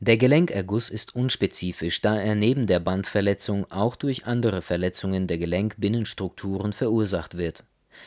Der 0.00 0.16
Gelenkerguss 0.16 0.90
ist 0.90 1.14
unspezifisch, 1.14 2.00
da 2.00 2.20
er 2.20 2.34
neben 2.34 2.66
der 2.66 2.80
Bandverletzung 2.80 3.70
auch 3.70 3.94
durch 3.94 4.26
andere 4.26 4.60
Verletzungen 4.60 5.28
der 5.28 5.38
Gelenkbinnenstrukturen 5.38 6.72
verursacht 6.72 7.36
wird 7.36 7.62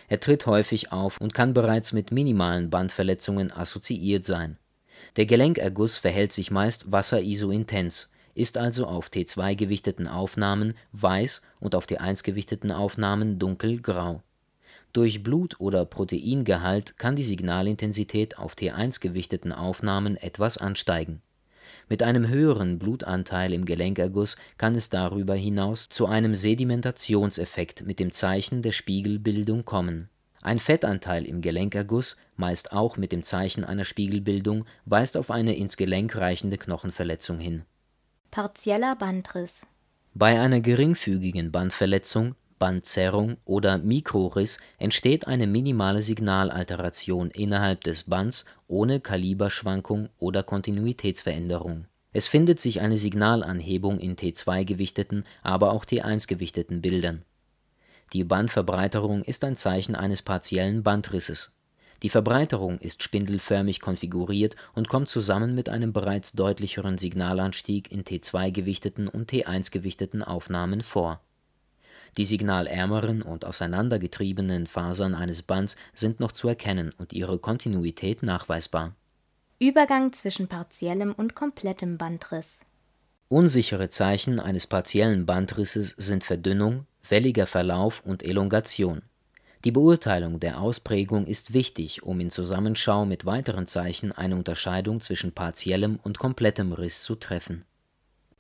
er 0.07 0.19
tritt 0.19 0.45
häufig 0.45 0.91
auf 0.91 1.19
und 1.19 1.33
kann 1.33 1.53
bereits 1.53 1.93
mit 1.93 2.11
minimalen 2.11 2.69
Bandverletzungen 2.69 3.51
assoziiert 3.51 4.25
sein. 4.25 4.57
Der 5.15 5.25
Gelenkerguss 5.25 5.97
verhält 5.97 6.33
sich 6.33 6.51
meist 6.51 6.91
wasserisointens, 6.91 8.11
ist 8.35 8.57
also 8.57 8.87
auf 8.87 9.09
T2-gewichteten 9.09 10.07
Aufnahmen 10.07 10.75
weiß 10.91 11.41
und 11.59 11.75
auf 11.75 11.85
T1-gewichteten 11.85 12.71
Aufnahmen 12.71 13.39
dunkelgrau. 13.39 14.21
Durch 14.93 15.23
Blut 15.23 15.59
oder 15.59 15.85
Proteingehalt 15.85 16.97
kann 16.97 17.15
die 17.15 17.23
Signalintensität 17.23 18.37
auf 18.37 18.53
T1-gewichteten 18.53 19.51
Aufnahmen 19.51 20.17
etwas 20.17 20.57
ansteigen 20.57 21.21
mit 21.89 22.03
einem 22.03 22.27
höheren 22.27 22.79
Blutanteil 22.79 23.53
im 23.53 23.65
Gelenkerguss 23.65 24.37
kann 24.57 24.75
es 24.75 24.89
darüber 24.89 25.35
hinaus 25.35 25.89
zu 25.89 26.05
einem 26.05 26.35
Sedimentationseffekt 26.35 27.85
mit 27.85 27.99
dem 27.99 28.11
Zeichen 28.11 28.61
der 28.61 28.73
Spiegelbildung 28.73 29.65
kommen. 29.65 30.09
Ein 30.41 30.59
Fettanteil 30.59 31.25
im 31.25 31.41
Gelenkerguss, 31.41 32.17
meist 32.35 32.71
auch 32.71 32.97
mit 32.97 33.11
dem 33.11 33.23
Zeichen 33.23 33.63
einer 33.63 33.85
Spiegelbildung, 33.85 34.65
weist 34.85 35.17
auf 35.17 35.31
eine 35.31 35.55
ins 35.55 35.77
Gelenk 35.77 36.15
reichende 36.15 36.57
Knochenverletzung 36.57 37.39
hin. 37.39 37.63
Partieller 38.31 38.95
Bandriss 38.95 39.53
Bei 40.13 40.39
einer 40.39 40.59
geringfügigen 40.59 41.51
Bandverletzung 41.51 42.35
Bandzerrung 42.59 43.37
oder 43.45 43.77
Mikroriss 43.77 44.59
entsteht 44.77 45.27
eine 45.27 45.47
minimale 45.47 46.01
Signalalteration 46.01 47.31
innerhalb 47.31 47.83
des 47.83 48.03
Bands 48.03 48.45
ohne 48.67 48.99
Kaliberschwankung 48.99 50.09
oder 50.17 50.43
Kontinuitätsveränderung. 50.43 51.85
Es 52.13 52.27
findet 52.27 52.59
sich 52.59 52.81
eine 52.81 52.97
Signalanhebung 52.97 53.99
in 53.99 54.15
T2-gewichteten, 54.15 55.25
aber 55.43 55.71
auch 55.71 55.85
T1-gewichteten 55.85 56.81
Bildern. 56.81 57.23
Die 58.13 58.23
Bandverbreiterung 58.23 59.23
ist 59.23 59.43
ein 59.43 59.55
Zeichen 59.55 59.95
eines 59.95 60.21
partiellen 60.21 60.81
Bandrisses. 60.81 61.53
Die 62.03 62.09
Verbreiterung 62.09 62.77
ist 62.79 63.03
spindelförmig 63.03 63.81
konfiguriert 63.81 64.55
und 64.73 64.87
kommt 64.87 65.09
zusammen 65.09 65.55
mit 65.55 65.67
einem 65.69 65.93
bereits 65.93 66.33
deutlicheren 66.33 66.97
Signalanstieg 66.97 67.91
in 67.91 68.03
T2-gewichteten 68.03 69.07
und 69.07 69.31
T1-gewichteten 69.31 70.23
Aufnahmen 70.23 70.81
vor 70.81 71.21
die 72.17 72.25
signalärmeren 72.25 73.21
und 73.21 73.45
auseinandergetriebenen 73.45 74.67
Fasern 74.67 75.13
eines 75.13 75.43
Bands 75.43 75.77
sind 75.93 76.19
noch 76.19 76.31
zu 76.31 76.47
erkennen 76.47 76.93
und 76.97 77.13
ihre 77.13 77.39
Kontinuität 77.39 78.23
nachweisbar. 78.23 78.93
Übergang 79.59 80.13
zwischen 80.13 80.47
partiellem 80.47 81.13
und 81.13 81.35
komplettem 81.35 81.97
Bandriss 81.97 82.59
Unsichere 83.29 83.89
Zeichen 83.89 84.39
eines 84.39 84.67
partiellen 84.67 85.25
Bandrisses 85.25 85.93
sind 85.97 86.23
Verdünnung, 86.23 86.85
welliger 87.09 87.45
Verlauf 87.45 88.01
und 88.05 88.23
Elongation. 88.23 89.01
Die 89.65 89.71
Beurteilung 89.71 90.39
der 90.39 90.61
Ausprägung 90.61 91.27
ist 91.27 91.53
wichtig, 91.53 92.03
um 92.03 92.21
in 92.21 92.31
Zusammenschau 92.31 93.05
mit 93.05 93.25
weiteren 93.25 93.67
Zeichen 93.67 94.13
eine 94.13 94.37
Unterscheidung 94.37 95.01
zwischen 95.01 95.33
partiellem 95.33 95.99
und 96.03 96.19
komplettem 96.19 96.71
Riss 96.71 97.03
zu 97.03 97.15
treffen. 97.15 97.65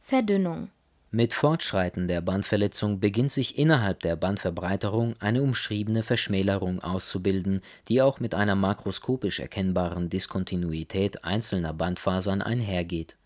Verdünnung 0.01 0.69
mit 1.17 1.33
Fortschreiten 1.33 2.07
der 2.07 2.21
Bandverletzung 2.21 2.99
beginnt 2.99 3.31
sich 3.31 3.57
innerhalb 3.57 4.01
der 4.01 4.15
Bandverbreiterung 4.15 5.15
eine 5.19 5.41
umschriebene 5.41 6.03
Verschmälerung 6.03 6.79
auszubilden, 6.79 7.63
die 7.87 8.03
auch 8.03 8.19
mit 8.19 8.35
einer 8.35 8.53
makroskopisch 8.53 9.39
erkennbaren 9.39 10.11
Diskontinuität 10.11 11.23
einzelner 11.23 11.73
Bandfasern 11.73 12.43
einhergeht. 12.43 13.17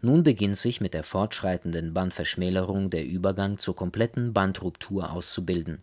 Nun 0.00 0.22
beginnt 0.22 0.58
sich 0.58 0.80
mit 0.80 0.94
der 0.94 1.02
fortschreitenden 1.02 1.92
Bandverschmälerung 1.92 2.90
der 2.90 3.04
Übergang 3.04 3.58
zur 3.58 3.74
kompletten 3.74 4.32
Bandruptur 4.32 5.10
auszubilden 5.10 5.82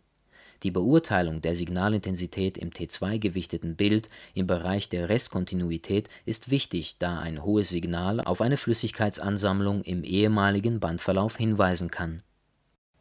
die 0.64 0.72
Beurteilung 0.72 1.42
der 1.42 1.56
Signalintensität 1.56 2.58
im 2.58 2.70
T2-gewichteten 2.70 3.76
Bild 3.76 4.10
im 4.34 4.46
Bereich 4.46 4.90
der 4.90 5.10
Restkontinuität 5.10 6.08
ist 6.26 6.52
wichtig, 6.52 6.98
da 7.00 7.20
ein 7.20 7.44
hohes 7.44 7.70
Signal 7.70 8.22
auf 8.22 8.42
eine 8.42 8.58
Flüssigkeitsansammlung 8.58 9.82
im 9.82 10.04
ehemaligen 10.04 10.80
Bandverlauf 10.80 11.38
hinweisen 11.38 11.90
kann. 11.90 12.22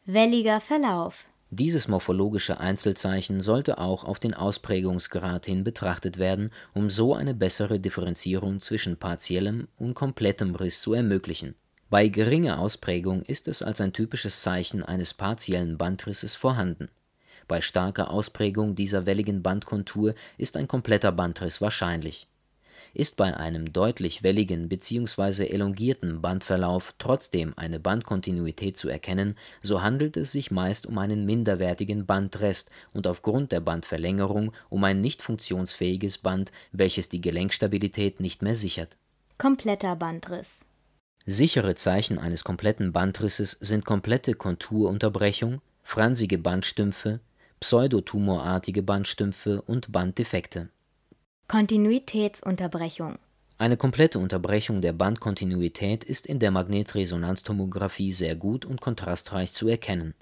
Welliger 0.06 0.60
Verlauf 0.60 1.26
Dieses 1.50 1.86
morphologische 1.86 2.60
Einzelzeichen 2.60 3.40
sollte 3.40 3.78
auch 3.78 4.04
auf 4.04 4.18
den 4.18 4.32
Ausprägungsgrad 4.32 5.44
hin 5.44 5.62
betrachtet 5.62 6.16
werden, 6.18 6.50
um 6.72 6.88
so 6.88 7.14
eine 7.14 7.34
bessere 7.34 7.78
Differenzierung 7.78 8.60
zwischen 8.60 8.96
partiellem 8.96 9.68
und 9.78 9.94
komplettem 9.94 10.54
Riss 10.54 10.80
zu 10.80 10.94
ermöglichen. 10.94 11.54
Bei 11.90 12.08
geringer 12.08 12.60
Ausprägung 12.60 13.22
ist 13.22 13.48
es 13.48 13.62
als 13.62 13.80
ein 13.80 13.92
typisches 13.92 14.42
Zeichen 14.42 14.84
eines 14.84 15.12
partiellen 15.12 15.76
Bandrisses 15.76 16.36
vorhanden. 16.36 16.88
Bei 17.48 17.60
starker 17.60 18.10
Ausprägung 18.10 18.74
dieser 18.74 19.06
welligen 19.06 19.42
Bandkontur 19.42 20.14
ist 20.38 20.56
ein 20.56 20.68
kompletter 20.68 21.12
Bandriss 21.12 21.60
wahrscheinlich 21.60 22.26
ist 22.94 23.16
bei 23.16 23.36
einem 23.36 23.72
deutlich 23.72 24.22
welligen 24.22 24.68
bzw. 24.68 25.46
elongierten 25.46 26.20
Bandverlauf 26.20 26.94
trotzdem 26.98 27.52
eine 27.56 27.78
Bandkontinuität 27.80 28.76
zu 28.76 28.88
erkennen, 28.88 29.36
so 29.62 29.82
handelt 29.82 30.16
es 30.16 30.32
sich 30.32 30.50
meist 30.50 30.86
um 30.86 30.98
einen 30.98 31.24
minderwertigen 31.24 32.06
Bandrest 32.06 32.70
und 32.92 33.06
aufgrund 33.06 33.52
der 33.52 33.60
Bandverlängerung 33.60 34.52
um 34.68 34.84
ein 34.84 35.00
nicht 35.00 35.22
funktionsfähiges 35.22 36.18
Band, 36.18 36.52
welches 36.72 37.08
die 37.08 37.20
Gelenkstabilität 37.20 38.20
nicht 38.20 38.42
mehr 38.42 38.56
sichert. 38.56 38.96
Kompletter 39.38 39.96
Bandriss 39.96 40.60
Sichere 41.26 41.74
Zeichen 41.74 42.18
eines 42.18 42.44
kompletten 42.44 42.92
Bandrisses 42.92 43.52
sind 43.60 43.84
komplette 43.84 44.34
Konturunterbrechung, 44.34 45.60
fransige 45.82 46.38
Bandstümpfe, 46.38 47.20
pseudotumorartige 47.60 48.82
Bandstümpfe 48.82 49.60
und 49.60 49.92
Banddefekte 49.92 50.70
Kontinuitätsunterbrechung 51.46 53.18
Eine 53.58 53.76
komplette 53.76 54.18
Unterbrechung 54.18 54.80
der 54.80 54.94
Bandkontinuität 54.94 56.02
ist 56.02 56.24
in 56.24 56.38
der 56.38 56.52
Magnetresonanztomographie 56.52 58.12
sehr 58.12 58.34
gut 58.34 58.64
und 58.64 58.80
kontrastreich 58.80 59.52
zu 59.52 59.68
erkennen. 59.68 60.14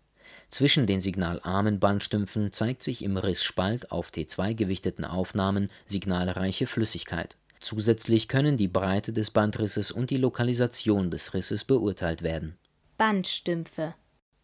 Zwischen 0.50 0.88
den 0.88 1.00
signalarmen 1.00 1.78
Bandstümpfen 1.78 2.50
zeigt 2.50 2.82
sich 2.82 3.04
im 3.04 3.16
Rissspalt 3.16 3.92
auf 3.92 4.10
T2 4.10 4.54
gewichteten 4.54 5.04
Aufnahmen 5.04 5.70
signalreiche 5.86 6.66
Flüssigkeit. 6.66 7.36
Zusätzlich 7.60 8.26
können 8.26 8.56
die 8.56 8.68
Breite 8.68 9.12
des 9.12 9.30
Bandrisses 9.30 9.92
und 9.92 10.10
die 10.10 10.16
Lokalisation 10.16 11.12
des 11.12 11.34
Risses 11.34 11.64
beurteilt 11.64 12.22
werden. 12.22 12.56
Bandstümpfe 12.96 13.94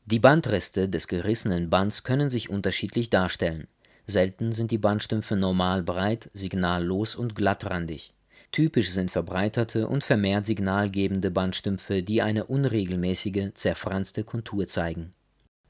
Die 0.06 0.18
Bandreste 0.18 0.88
des 0.88 1.08
gerissenen 1.08 1.70
Bands 1.70 2.04
können 2.04 2.30
sich 2.30 2.50
unterschiedlich 2.50 3.10
darstellen 3.10 3.68
Selten 4.06 4.52
sind 4.52 4.70
die 4.70 4.78
Bandstümpfe 4.78 5.34
normal 5.34 5.82
breit, 5.82 6.30
signallos 6.34 7.16
und 7.16 7.34
glattrandig. 7.34 8.12
Typisch 8.52 8.90
sind 8.90 9.10
verbreiterte 9.10 9.88
und 9.88 10.04
vermehrt 10.04 10.46
signalgebende 10.46 11.30
Bandstümpfe, 11.30 12.02
die 12.02 12.22
eine 12.22 12.44
unregelmäßige, 12.44 13.52
zerfranste 13.54 14.22
Kontur 14.22 14.66
zeigen. 14.66 15.14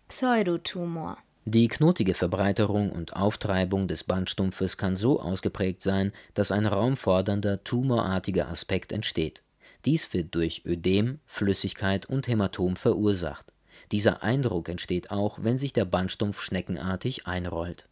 Pseudotumor 0.09 1.17
Die 1.45 1.69
knotige 1.69 2.15
Verbreiterung 2.15 2.91
und 2.91 3.15
Auftreibung 3.15 3.89
des 3.89 4.05
Bandstumpfes 4.05 4.77
kann 4.77 4.97
so 4.97 5.21
ausgeprägt 5.21 5.81
sein, 5.81 6.13
dass 6.35 6.51
ein 6.51 6.67
raumfordernder, 6.67 7.63
tumorartiger 7.63 8.49
Aspekt 8.49 8.93
entsteht. 8.93 9.43
Dies 9.85 10.13
wird 10.13 10.35
durch 10.35 10.63
Ödem, 10.67 11.21
Flüssigkeit 11.25 12.07
und 12.07 12.27
Hämatom 12.27 12.77
verursacht. 12.77 13.54
Dieser 13.95 14.25
Eindruck 14.25 14.69
entsteht 14.69 15.13
auch, 15.13 15.39
wenn 15.41 15.57
sich 15.57 15.73
der 15.73 15.85
Bandstumpf 15.85 16.43
schneckenartig 16.43 17.29
einrollt. 17.29 17.87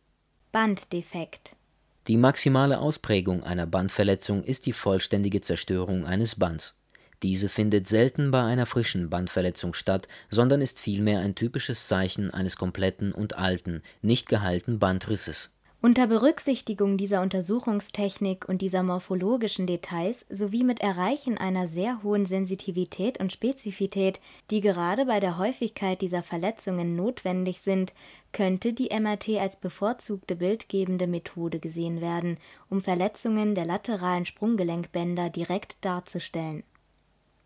Banddefekt. 0.50 1.54
Die 2.08 2.16
maximale 2.16 2.80
Ausprägung 2.80 3.44
einer 3.44 3.66
Bandverletzung 3.68 4.42
ist 4.42 4.66
die 4.66 4.72
vollständige 4.72 5.42
Zerstörung 5.42 6.04
eines 6.04 6.34
Bands. 6.34 6.76
Diese 7.22 7.48
findet 7.48 7.86
selten 7.86 8.32
bei 8.32 8.42
einer 8.42 8.66
frischen 8.66 9.10
Bandverletzung 9.10 9.74
statt, 9.74 10.08
sondern 10.28 10.60
ist 10.60 10.80
vielmehr 10.80 11.20
ein 11.20 11.36
typisches 11.36 11.86
Zeichen 11.86 12.34
eines 12.34 12.56
kompletten 12.56 13.12
und 13.12 13.36
alten, 13.36 13.80
nicht 14.00 14.28
geheilten 14.28 14.80
Bandrisses 14.80 15.52
unter 15.82 16.06
Berücksichtigung 16.06 16.96
dieser 16.96 17.22
Untersuchungstechnik 17.22 18.48
und 18.48 18.62
dieser 18.62 18.84
morphologischen 18.84 19.66
Details 19.66 20.24
sowie 20.30 20.62
mit 20.62 20.80
Erreichen 20.80 21.36
einer 21.38 21.66
sehr 21.66 22.04
hohen 22.04 22.24
Sensitivität 22.24 23.18
und 23.18 23.32
Spezifität, 23.32 24.20
die 24.52 24.60
gerade 24.60 25.06
bei 25.06 25.18
der 25.18 25.38
Häufigkeit 25.38 26.00
dieser 26.00 26.22
Verletzungen 26.22 26.94
notwendig 26.94 27.62
sind, 27.62 27.94
könnte 28.30 28.72
die 28.72 28.90
MRT 28.96 29.30
als 29.40 29.56
bevorzugte 29.56 30.36
bildgebende 30.36 31.08
Methode 31.08 31.58
gesehen 31.58 32.00
werden, 32.00 32.38
um 32.70 32.80
Verletzungen 32.80 33.56
der 33.56 33.64
lateralen 33.64 34.24
Sprunggelenkbänder 34.24 35.30
direkt 35.30 35.74
darzustellen. 35.80 36.62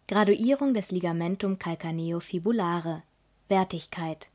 Graduierung 0.08 0.74
des 0.74 0.90
Ligamentum 0.90 1.58
calcaneofibulare 1.58 3.02
Wertigkeit 3.48 4.28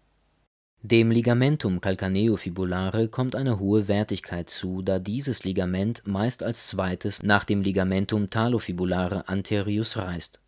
dem 0.83 1.11
Ligamentum 1.11 1.79
calcaneofibulare 1.79 3.07
kommt 3.07 3.35
eine 3.35 3.59
hohe 3.59 3.87
Wertigkeit 3.87 4.49
zu, 4.49 4.81
da 4.81 4.97
dieses 4.97 5.43
Ligament 5.43 6.01
meist 6.07 6.41
als 6.41 6.65
zweites 6.65 7.21
nach 7.21 7.45
dem 7.45 7.61
Ligamentum 7.61 8.31
talofibulare 8.31 9.27
anterius 9.29 9.97
reißt. 9.97 10.39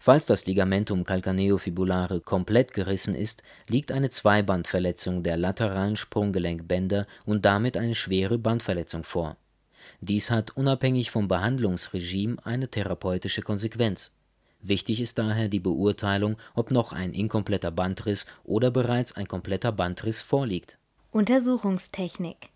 Falls 0.00 0.26
das 0.26 0.44
Ligamentum 0.46 1.04
calcaneofibulare 1.04 2.20
komplett 2.20 2.74
gerissen 2.74 3.14
ist, 3.14 3.44
liegt 3.68 3.92
eine 3.92 4.10
Zweibandverletzung 4.10 5.22
der 5.22 5.36
lateralen 5.36 5.96
Sprunggelenkbänder 5.96 7.06
und 7.24 7.44
damit 7.44 7.76
eine 7.76 7.94
schwere 7.94 8.38
Bandverletzung 8.38 9.04
vor. 9.04 9.36
Dies 10.00 10.32
hat 10.32 10.56
unabhängig 10.56 11.12
vom 11.12 11.28
Behandlungsregime 11.28 12.44
eine 12.44 12.68
therapeutische 12.68 13.42
Konsequenz 13.42 14.10
Wichtig 14.62 15.00
ist 15.00 15.18
daher 15.18 15.48
die 15.48 15.60
Beurteilung, 15.60 16.36
ob 16.54 16.70
noch 16.70 16.92
ein 16.92 17.14
inkompletter 17.14 17.70
Bandriss 17.70 18.26
oder 18.44 18.70
bereits 18.70 19.16
ein 19.16 19.26
kompletter 19.26 19.72
Bandriss 19.72 20.20
vorliegt. 20.20 20.78
Untersuchungstechnik 21.12 22.50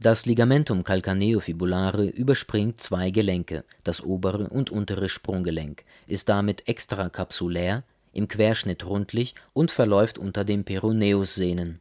Das 0.00 0.26
Ligamentum 0.26 0.82
calcaneofibulare 0.82 2.06
überspringt 2.08 2.80
zwei 2.80 3.10
Gelenke, 3.10 3.64
das 3.84 4.02
obere 4.02 4.48
und 4.48 4.70
untere 4.70 5.08
Sprunggelenk, 5.08 5.84
ist 6.08 6.28
damit 6.28 6.68
extrakapsulär, 6.68 7.84
im 8.12 8.26
Querschnitt 8.26 8.84
rundlich 8.84 9.34
und 9.52 9.70
verläuft 9.70 10.18
unter 10.18 10.44
den 10.44 10.64
Peroneus-Sehnen. 10.64 11.78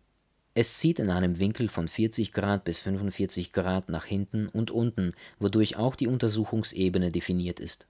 Es 0.54 0.78
zieht 0.78 1.00
in 1.00 1.10
einem 1.10 1.40
Winkel 1.40 1.70
von 1.70 1.88
40 1.88 2.32
Grad 2.34 2.66
bis 2.66 2.80
45 2.80 3.52
Grad 3.52 3.90
nach 3.90 4.06
hinten 4.06 4.48
und 4.48 4.70
unten, 4.72 5.14
wodurch 5.40 5.76
auch 5.76 5.96
die 5.96 6.08
Untersuchungsebene 6.08 7.12
definiert 7.12 7.60
ist 7.60 7.88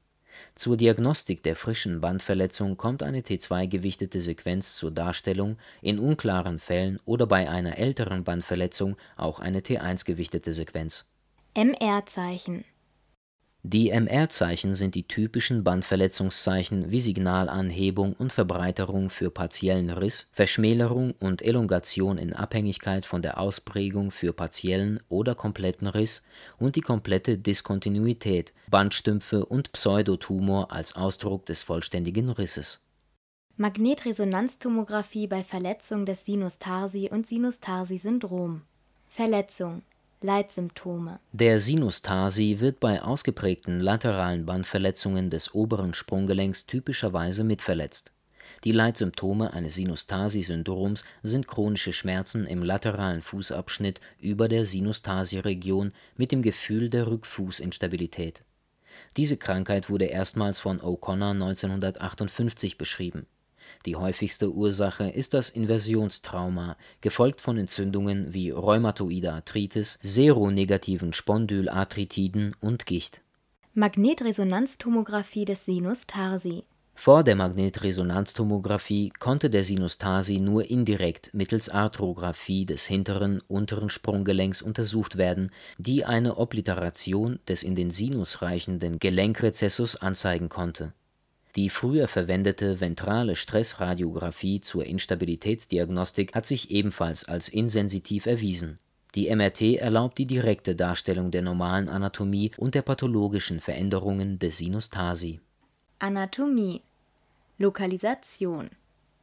zur 0.55 0.77
Diagnostik 0.77 1.43
der 1.43 1.55
frischen 1.55 2.01
Bandverletzung 2.01 2.77
kommt 2.77 3.03
eine 3.03 3.21
T2-gewichtete 3.21 4.21
Sequenz 4.21 4.75
zur 4.77 4.91
Darstellung, 4.91 5.57
in 5.81 5.99
unklaren 5.99 6.59
Fällen 6.59 6.99
oder 7.05 7.27
bei 7.27 7.49
einer 7.49 7.77
älteren 7.77 8.23
Bandverletzung 8.23 8.95
auch 9.17 9.39
eine 9.39 9.59
T1-gewichtete 9.59 10.53
Sequenz. 10.53 11.05
MR-Zeichen 11.55 12.63
die 13.67 13.89
MR-Zeichen 13.89 14.75
sind 14.75 14.93
die 14.93 15.07
typischen 15.07 15.63
Bandverletzungszeichen 15.63 16.91
wie 16.91 16.99
Signalanhebung 16.99 18.13
und 18.13 18.31
Verbreiterung 18.31 19.09
für 19.09 19.31
partiellen 19.31 19.89
Riss, 19.89 20.29
Verschmälerung 20.33 21.15
und 21.19 21.41
Elongation 21.41 22.19
in 22.19 22.33
Abhängigkeit 22.33 23.07
von 23.07 23.23
der 23.23 23.39
Ausprägung 23.39 24.11
für 24.11 24.33
partiellen 24.33 25.01
oder 25.09 25.33
kompletten 25.33 25.87
Riss 25.87 26.27
und 26.59 26.75
die 26.75 26.81
komplette 26.81 27.39
Diskontinuität, 27.39 28.53
Bandstümpfe 28.69 29.43
und 29.47 29.71
Pseudotumor 29.71 30.71
als 30.71 30.95
Ausdruck 30.95 31.47
des 31.47 31.63
vollständigen 31.63 32.29
Risses. 32.29 32.83
Magnetresonanztomographie 33.57 35.25
bei 35.25 35.43
Verletzung 35.43 36.05
des 36.05 36.23
Sinus 36.23 36.59
tarsi 36.59 37.09
und 37.11 37.25
Sinus 37.25 37.61
tarsi 37.61 37.97
Syndrom 37.97 38.61
Verletzung 39.07 39.81
Leitsymptome. 40.25 41.19
Der 41.33 41.59
Sinus 41.59 42.01
tarsi 42.01 42.57
wird 42.59 42.79
bei 42.79 43.01
ausgeprägten 43.01 43.79
lateralen 43.79 44.47
Bandverletzungen 44.47 45.29
des 45.29 45.53
oberen 45.53 45.93
Sprunggelenks 45.93 46.65
typischerweise 46.65 47.43
mitverletzt. 47.43 48.11
Die 48.63 48.71
Leitsymptome 48.71 49.53
eines 49.53 49.75
Sinus 49.75 50.07
tarsi-Syndroms 50.07 51.05
sind 51.21 51.47
chronische 51.47 51.93
Schmerzen 51.93 52.47
im 52.47 52.63
lateralen 52.63 53.21
Fußabschnitt 53.21 54.01
über 54.19 54.49
der 54.49 54.65
Sinus 54.65 55.03
tarsi-Region 55.03 55.93
mit 56.17 56.31
dem 56.31 56.41
Gefühl 56.41 56.89
der 56.89 57.05
Rückfußinstabilität. 57.05 58.43
Diese 59.17 59.37
Krankheit 59.37 59.91
wurde 59.91 60.05
erstmals 60.05 60.59
von 60.59 60.79
O'Connor 60.81 61.33
1958 61.33 62.79
beschrieben 62.79 63.27
die 63.85 63.95
häufigste 63.95 64.51
Ursache 64.51 65.09
ist 65.09 65.33
das 65.33 65.49
Inversionstrauma, 65.49 66.77
gefolgt 67.01 67.41
von 67.41 67.57
Entzündungen 67.57 68.33
wie 68.33 68.49
rheumatoide 68.49 69.33
Arthritis, 69.33 69.99
seronegativen 70.01 71.13
Spondylarthritiden 71.13 72.55
und 72.59 72.85
Gicht. 72.85 73.21
Magnetresonanztomographie 73.73 75.45
des 75.45 75.65
Sinus 75.65 76.07
tarsi 76.07 76.63
Vor 76.95 77.23
der 77.23 77.35
Magnetresonanztomographie 77.35 79.11
konnte 79.19 79.49
der 79.49 79.63
Sinus 79.63 79.97
tarsi 79.97 80.39
nur 80.39 80.69
indirekt 80.69 81.33
mittels 81.33 81.67
Arthrographie 81.67 82.65
des 82.65 82.85
hinteren, 82.85 83.41
unteren 83.47 83.89
Sprunggelenks 83.89 84.61
untersucht 84.61 85.17
werden, 85.17 85.51
die 85.77 86.05
eine 86.05 86.37
Obliteration 86.37 87.39
des 87.47 87.63
in 87.63 87.75
den 87.75 87.91
Sinus 87.91 88.41
reichenden 88.41 88.97
Gelenkrezessus 88.99 89.97
anzeigen 89.97 90.47
konnte 90.49 90.93
Die 91.55 91.69
früher 91.69 92.09
verwendete 92.09 92.81
ventrale 92.81 93.35
Stressradiographie 93.35 94.59
zur 94.59 94.85
Instabilitätsdiagnostik 94.85 96.35
hat 96.35 96.45
sich 96.45 96.69
ebenfalls 96.69 97.23
als 97.23 97.47
insensitiv 97.47 98.25
erwiesen. 98.25 98.79
Die 99.15 99.33
MRT 99.33 99.77
erlaubt 99.77 100.17
die 100.17 100.25
direkte 100.25 100.75
Darstellung 100.75 101.31
der 101.31 101.41
normalen 101.41 101.87
Anatomie 101.87 102.51
und 102.57 102.75
der 102.75 102.81
pathologischen 102.81 103.61
Veränderungen 103.61 104.37
des 104.39 104.57
Sinus 104.57 104.89
tarsi. 104.89 105.39
Anatomie 105.99 106.81
Lokalisation 107.57 108.71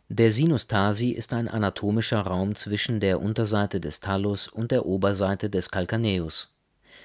Der 0.09 0.33
Sinus 0.33 0.67
tarsi 0.69 1.11
ist 1.11 1.35
ein 1.35 1.49
anatomischer 1.49 2.23
Raum 2.23 2.55
zwischen 2.55 3.01
der 3.01 3.21
Unterseite 3.21 3.79
des 3.79 4.01
Thallus 4.01 4.49
und 4.49 4.71
der 4.71 4.87
Oberseite 4.87 5.51
des 5.51 5.71
Calcaneus 5.71 6.52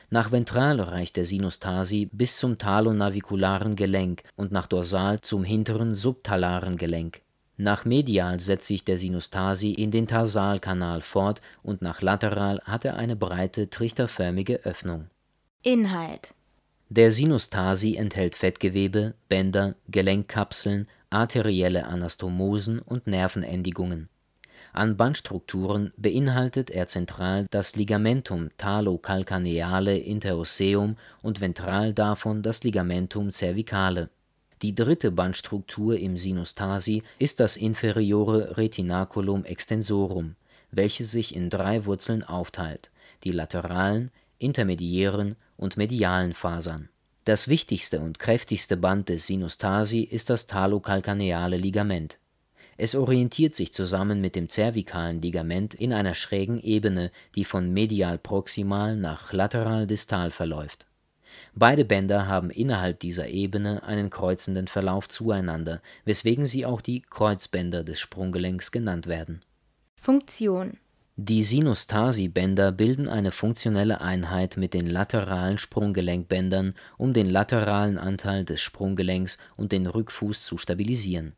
nach 0.09 0.31
ventral 0.31 0.79
reicht 0.79 1.17
der 1.17 1.25
Sinus 1.25 1.59
tarsi 1.59 2.09
bis 2.11 2.37
zum 2.37 2.57
talonavikularen 2.57 3.75
Gelenk 3.75 4.23
und 4.35 4.51
nach 4.51 4.67
dorsal 4.67 5.19
zum 5.21 5.43
hinteren 5.43 5.93
subtalaren 5.93 6.77
Gelenk. 6.77 7.21
Nach 7.57 7.85
medial 7.85 8.39
setzt 8.39 8.67
sich 8.67 8.85
der 8.85 8.97
Sinus 8.97 9.31
tarsi 9.31 9.71
in 9.71 9.91
den 9.91 10.07
Tarsalkanal 10.07 11.01
fort 11.01 11.41
und 11.63 11.81
nach 11.81 12.01
lateral 12.01 12.61
hat 12.63 12.85
er 12.85 12.95
eine 12.95 13.15
breite 13.15 13.69
trichterförmige 13.69 14.63
Öffnung. 14.63 15.09
Inhalt 15.63 16.33
Der 16.89 17.11
Sinus 17.11 17.49
tarsi 17.49 17.95
enthält 17.95 18.35
Fettgewebe, 18.35 19.15
Bänder, 19.27 19.75
Gelenkkapseln, 19.89 20.87
arterielle 21.09 21.85
Anastomosen 21.85 22.79
und 22.79 23.07
Nervenendigungen 23.07 24.09
an 24.77 24.95
Bandstrukturen 24.95 25.91
beinhaltet 25.97 26.69
er 26.69 26.85
zentral 26.85 27.47
das 27.49 27.75
Ligamentum 27.75 28.49
talo-calcaneale 28.57 29.97
interosseum 29.97 30.97
und 31.23 31.41
ventral 31.41 31.93
davon 31.93 32.43
das 32.43 32.63
Ligamentum 32.63 33.31
cervicale. 33.31 34.09
Die 34.61 34.75
dritte 34.75 35.11
Bandstruktur 35.11 35.97
im 35.97 36.15
Sinus 36.15 36.53
tarsi 36.53 37.01
ist 37.17 37.39
das 37.39 37.57
inferiore 37.57 38.57
Retinaculum 38.57 39.45
extensorum, 39.45 40.35
welches 40.71 41.09
sich 41.09 41.35
in 41.35 41.49
drei 41.49 41.85
Wurzeln 41.85 42.23
aufteilt, 42.23 42.91
die 43.23 43.31
lateralen, 43.31 44.11
intermediären 44.37 45.37
und 45.57 45.77
medialen 45.77 46.35
Fasern. 46.35 46.89
Das 47.25 47.47
wichtigste 47.47 47.99
und 47.99 48.19
kräftigste 48.19 48.77
Band 48.77 49.09
des 49.09 49.25
Sinus 49.25 49.57
tarsi 49.57 50.01
ist 50.01 50.29
das 50.29 50.45
talo-calcaneale 50.45 51.57
Ligament 51.57 52.19
es 52.77 52.93
orientiert 52.93 53.55
sich 53.55 53.73
zusammen 53.73 54.21
mit 54.21 54.35
dem 54.35 54.49
zervikalen 54.49 55.19
Ligament 55.19 55.73
in 55.73 55.93
einer 55.93 56.13
schrägen 56.13 56.61
Ebene, 56.61 57.11
die 57.35 57.43
von 57.43 57.73
medial 57.73 58.19
proximal 58.19 58.95
nach 58.95 59.33
lateral 59.33 59.87
distal 59.87 60.29
verläuft. 60.29 60.85
Beide 61.55 61.85
Bänder 61.85 62.27
haben 62.27 62.51
innerhalb 62.51 62.99
dieser 62.99 63.29
Ebene 63.29 63.81
einen 63.83 64.11
kreuzenden 64.11 64.67
Verlauf 64.67 65.07
zueinander, 65.07 65.81
weswegen 66.05 66.45
sie 66.45 66.67
auch 66.67 66.81
die 66.81 67.01
Kreuzbänder 67.01 67.83
des 67.83 67.99
Sprunggelenks 67.99 68.71
genannt 68.71 69.07
werden. 69.07 69.41
Funktion 69.95 70.77
Die 71.15 71.43
Sinus-Tarsi-Bänder 71.43 72.71
bilden 72.71 73.09
eine 73.09 73.31
funktionelle 73.31 74.01
Einheit 74.01 74.55
mit 74.55 74.75
den 74.75 74.85
lateralen 74.85 75.57
Sprunggelenkbändern, 75.57 76.75
um 76.97 77.13
den 77.13 77.27
lateralen 77.27 77.97
Anteil 77.97 78.45
des 78.45 78.61
Sprunggelenks 78.61 79.39
und 79.55 79.71
den 79.71 79.87
Rückfuß 79.87 80.45
zu 80.45 80.59
stabilisieren 80.59 81.33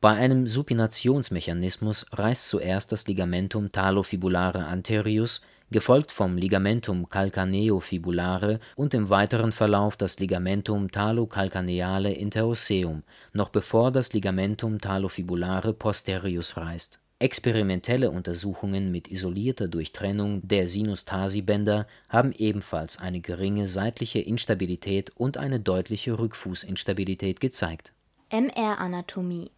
bei 0.00 0.14
einem 0.14 0.46
Supinationsmechanismus 0.46 2.06
reißt 2.12 2.48
zuerst 2.48 2.92
das 2.92 3.06
Ligamentum 3.06 3.72
talofibulare 3.72 4.66
anterius, 4.66 5.40
gefolgt 5.70 6.12
vom 6.12 6.36
Ligamentum 6.36 7.08
calcaneofibulare 7.08 8.60
und 8.76 8.94
im 8.94 9.08
weiteren 9.08 9.52
Verlauf 9.52 9.96
das 9.96 10.20
Ligamentum 10.20 10.90
talocalcaneale 10.90 12.12
interosseum, 12.12 13.02
noch 13.32 13.48
bevor 13.48 13.90
das 13.90 14.12
Ligamentum 14.12 14.80
talofibulare 14.80 15.72
posterius 15.72 16.56
reißt. 16.56 17.00
Experimentelle 17.18 18.10
Untersuchungen 18.10 18.92
mit 18.92 19.08
isolierter 19.08 19.68
Durchtrennung 19.68 20.46
der 20.46 20.68
Sinus-Tarsi-Bänder 20.68 21.86
haben 22.10 22.32
ebenfalls 22.32 22.98
eine 22.98 23.20
geringe 23.20 23.68
seitliche 23.68 24.18
Instabilität 24.18 25.12
und 25.16 25.38
eine 25.38 25.58
deutliche 25.58 26.18
Rückfußinstabilität 26.18 27.40
gezeigt. 27.40 27.94
MR-Anatomie 28.28 29.50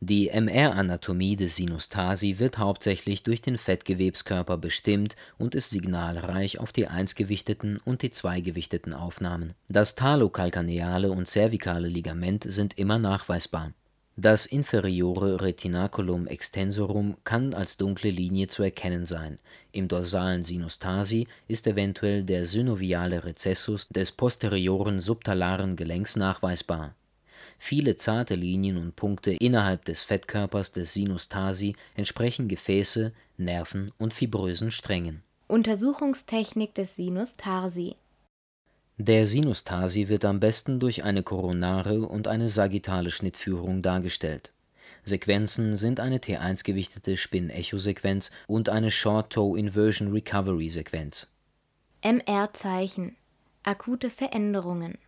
die 0.00 0.28
MR-Anatomie 0.28 1.34
des 1.34 1.56
Sinus 1.56 1.88
tarsi 1.88 2.38
wird 2.38 2.58
hauptsächlich 2.58 3.24
durch 3.24 3.42
den 3.42 3.58
Fettgewebskörper 3.58 4.56
bestimmt 4.56 5.16
und 5.38 5.56
ist 5.56 5.70
signalreich 5.70 6.60
auf 6.60 6.70
T1-gewichteten 6.70 7.80
und 7.84 8.04
T2-gewichteten 8.04 8.94
Aufnahmen. 8.94 9.54
Das 9.68 9.96
talokalkaneale 9.96 11.10
und 11.10 11.26
zervikale 11.26 11.88
Ligament 11.88 12.44
sind 12.46 12.78
immer 12.78 13.00
nachweisbar. 13.00 13.72
Das 14.16 14.46
inferiore 14.46 15.40
Retinaculum 15.40 16.28
extensorum 16.28 17.16
kann 17.24 17.52
als 17.52 17.76
dunkle 17.76 18.10
Linie 18.10 18.46
zu 18.46 18.62
erkennen 18.62 19.04
sein. 19.04 19.38
Im 19.72 19.88
dorsalen 19.88 20.44
Sinus 20.44 20.78
tarsi 20.78 21.26
ist 21.48 21.66
eventuell 21.66 22.22
der 22.22 22.44
synoviale 22.44 23.24
Rezessus 23.24 23.88
des 23.88 24.12
posterioren 24.12 25.00
subtalaren 25.00 25.74
Gelenks 25.74 26.14
nachweisbar 26.14 26.94
Viele 27.58 27.96
zarte 27.96 28.34
Linien 28.34 28.76
und 28.76 28.96
Punkte 28.96 29.32
innerhalb 29.32 29.84
des 29.84 30.02
Fettkörpers 30.02 30.72
des 30.72 30.94
Sinus 30.94 31.28
tarsi 31.28 31.74
entsprechen 31.94 32.48
Gefäße, 32.48 33.12
Nerven 33.36 33.92
und 33.98 34.14
fibrösen 34.14 34.70
Strängen. 34.70 35.22
Untersuchungstechnik 35.48 36.74
des 36.74 36.96
Sinus 36.96 37.36
tarsi 37.36 37.96
Der 38.96 39.26
Sinus 39.26 39.64
tarsi 39.64 40.08
wird 40.08 40.24
am 40.24 40.40
besten 40.40 40.78
durch 40.78 41.04
eine 41.04 41.22
koronare 41.22 42.02
und 42.02 42.28
eine 42.28 42.48
sagittale 42.48 43.10
Schnittführung 43.10 43.82
dargestellt. 43.82 44.52
Sequenzen 45.04 45.76
sind 45.76 46.00
eine 46.00 46.18
T1-gewichtete 46.18 47.16
Spin-Echo-Sequenz 47.16 48.32
und 48.46 48.68
eine 48.68 48.90
Short-Toe-Inversion-Recovery-Sequenz. 48.90 51.28
MR-Zeichen 52.02 53.16
Akute 53.64 54.10
Veränderungen 54.10 54.98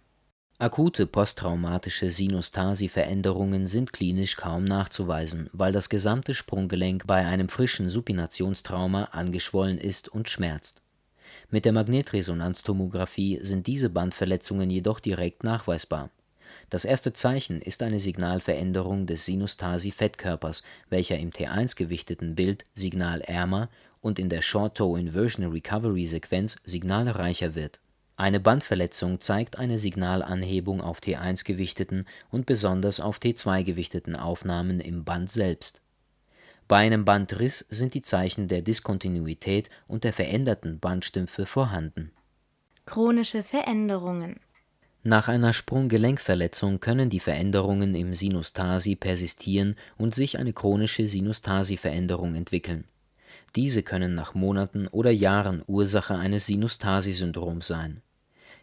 Akute 0.61 1.07
posttraumatische 1.07 2.11
Sinus-Tarsi-Veränderungen 2.11 3.67
sind 3.67 3.95
klinisch 3.95 4.37
kaum 4.37 4.65
nachzuweisen, 4.65 5.49
weil 5.55 5.73
das 5.73 5.89
gesamte 5.89 6.35
Sprunggelenk 6.35 7.07
bei 7.07 7.25
einem 7.25 7.49
frischen 7.49 7.89
Supinationstrauma 7.89 9.05
angeschwollen 9.05 9.79
ist 9.79 10.11
und 10.11 10.29
schmerzt. 10.29 10.83
Mit 11.49 11.65
der 11.65 11.73
Magnetresonanztomographie 11.73 13.39
sind 13.41 13.69
diese 13.69 13.89
Bandverletzungen 13.89 14.69
jedoch 14.69 15.01
direkt 15.01 15.45
nachweisbar. 15.45 16.11
Das 16.69 16.85
erste 16.85 17.15
Zeichen 17.15 17.63
ist 17.63 17.83
eine 17.83 17.99
Signalveränderung 17.99 19.07
des 19.07 19.25
Sinus-Tarsi-Fettkörpers, 19.25 20.63
welcher 20.91 21.19
im 21.19 21.31
T1-gewichteten 21.31 22.35
Bild 22.35 22.65
signalärmer 22.75 23.71
und 24.03 24.19
in 24.19 24.29
der 24.29 24.43
Short-Toe-Inversion-Recovery-Sequenz 24.43 26.59
signalreicher 26.67 27.55
wird 27.55 27.81
eine 28.21 28.39
Bandverletzung 28.39 29.19
zeigt 29.21 29.59
eine 29.59 29.79
Signalanhebung 29.79 30.83
auf 30.83 31.01
T1-gewichteten 31.01 32.07
und 32.31 32.45
besonders 32.45 33.01
auf 33.01 33.17
T2-gewichteten 33.19 34.15
Aufnahmen 34.15 34.79
im 34.81 35.05
Band 35.05 35.31
selbst. 35.31 35.81
Bei 36.69 36.77
einem 36.77 37.07
Bandriss 37.07 37.65
sind 37.71 37.95
die 37.95 38.03
Zeichen 38.03 38.47
der 38.47 38.61
Diskontinuität 38.61 39.71
und 39.89 40.05
der 40.05 40.13
veränderten 40.13 40.81
Bandstümpfe 40.81 41.47
vorhanden. 41.47 42.13
Chronische 42.85 43.43
Veränderungen 43.43 44.39
Nach 45.03 45.29
einer 45.29 45.55
Sprunggelenkverletzung 45.55 46.79
können 46.79 47.09
die 47.09 47.21
Veränderungen 47.21 47.95
im 47.95 48.13
Sinus 48.13 48.53
tarsi 48.53 48.97
persistieren 48.97 49.77
und 49.97 50.15
sich 50.15 50.39
eine 50.39 50.53
chronische 50.53 51.07
Sinus 51.07 51.41
tarsi 51.41 51.79
Veränderung 51.79 52.35
entwickeln. 52.35 52.85
Diese 53.57 53.83
können 53.83 54.15
nach 54.15 54.35
Monaten 54.35 54.89
oder 54.89 55.11
Jahren 55.11 55.63
Ursache 55.67 56.17
eines 56.17 56.45
Sinus 56.45 56.79
tarsi 56.79 57.15
Syndroms 57.15 57.67
sein 57.67 58.03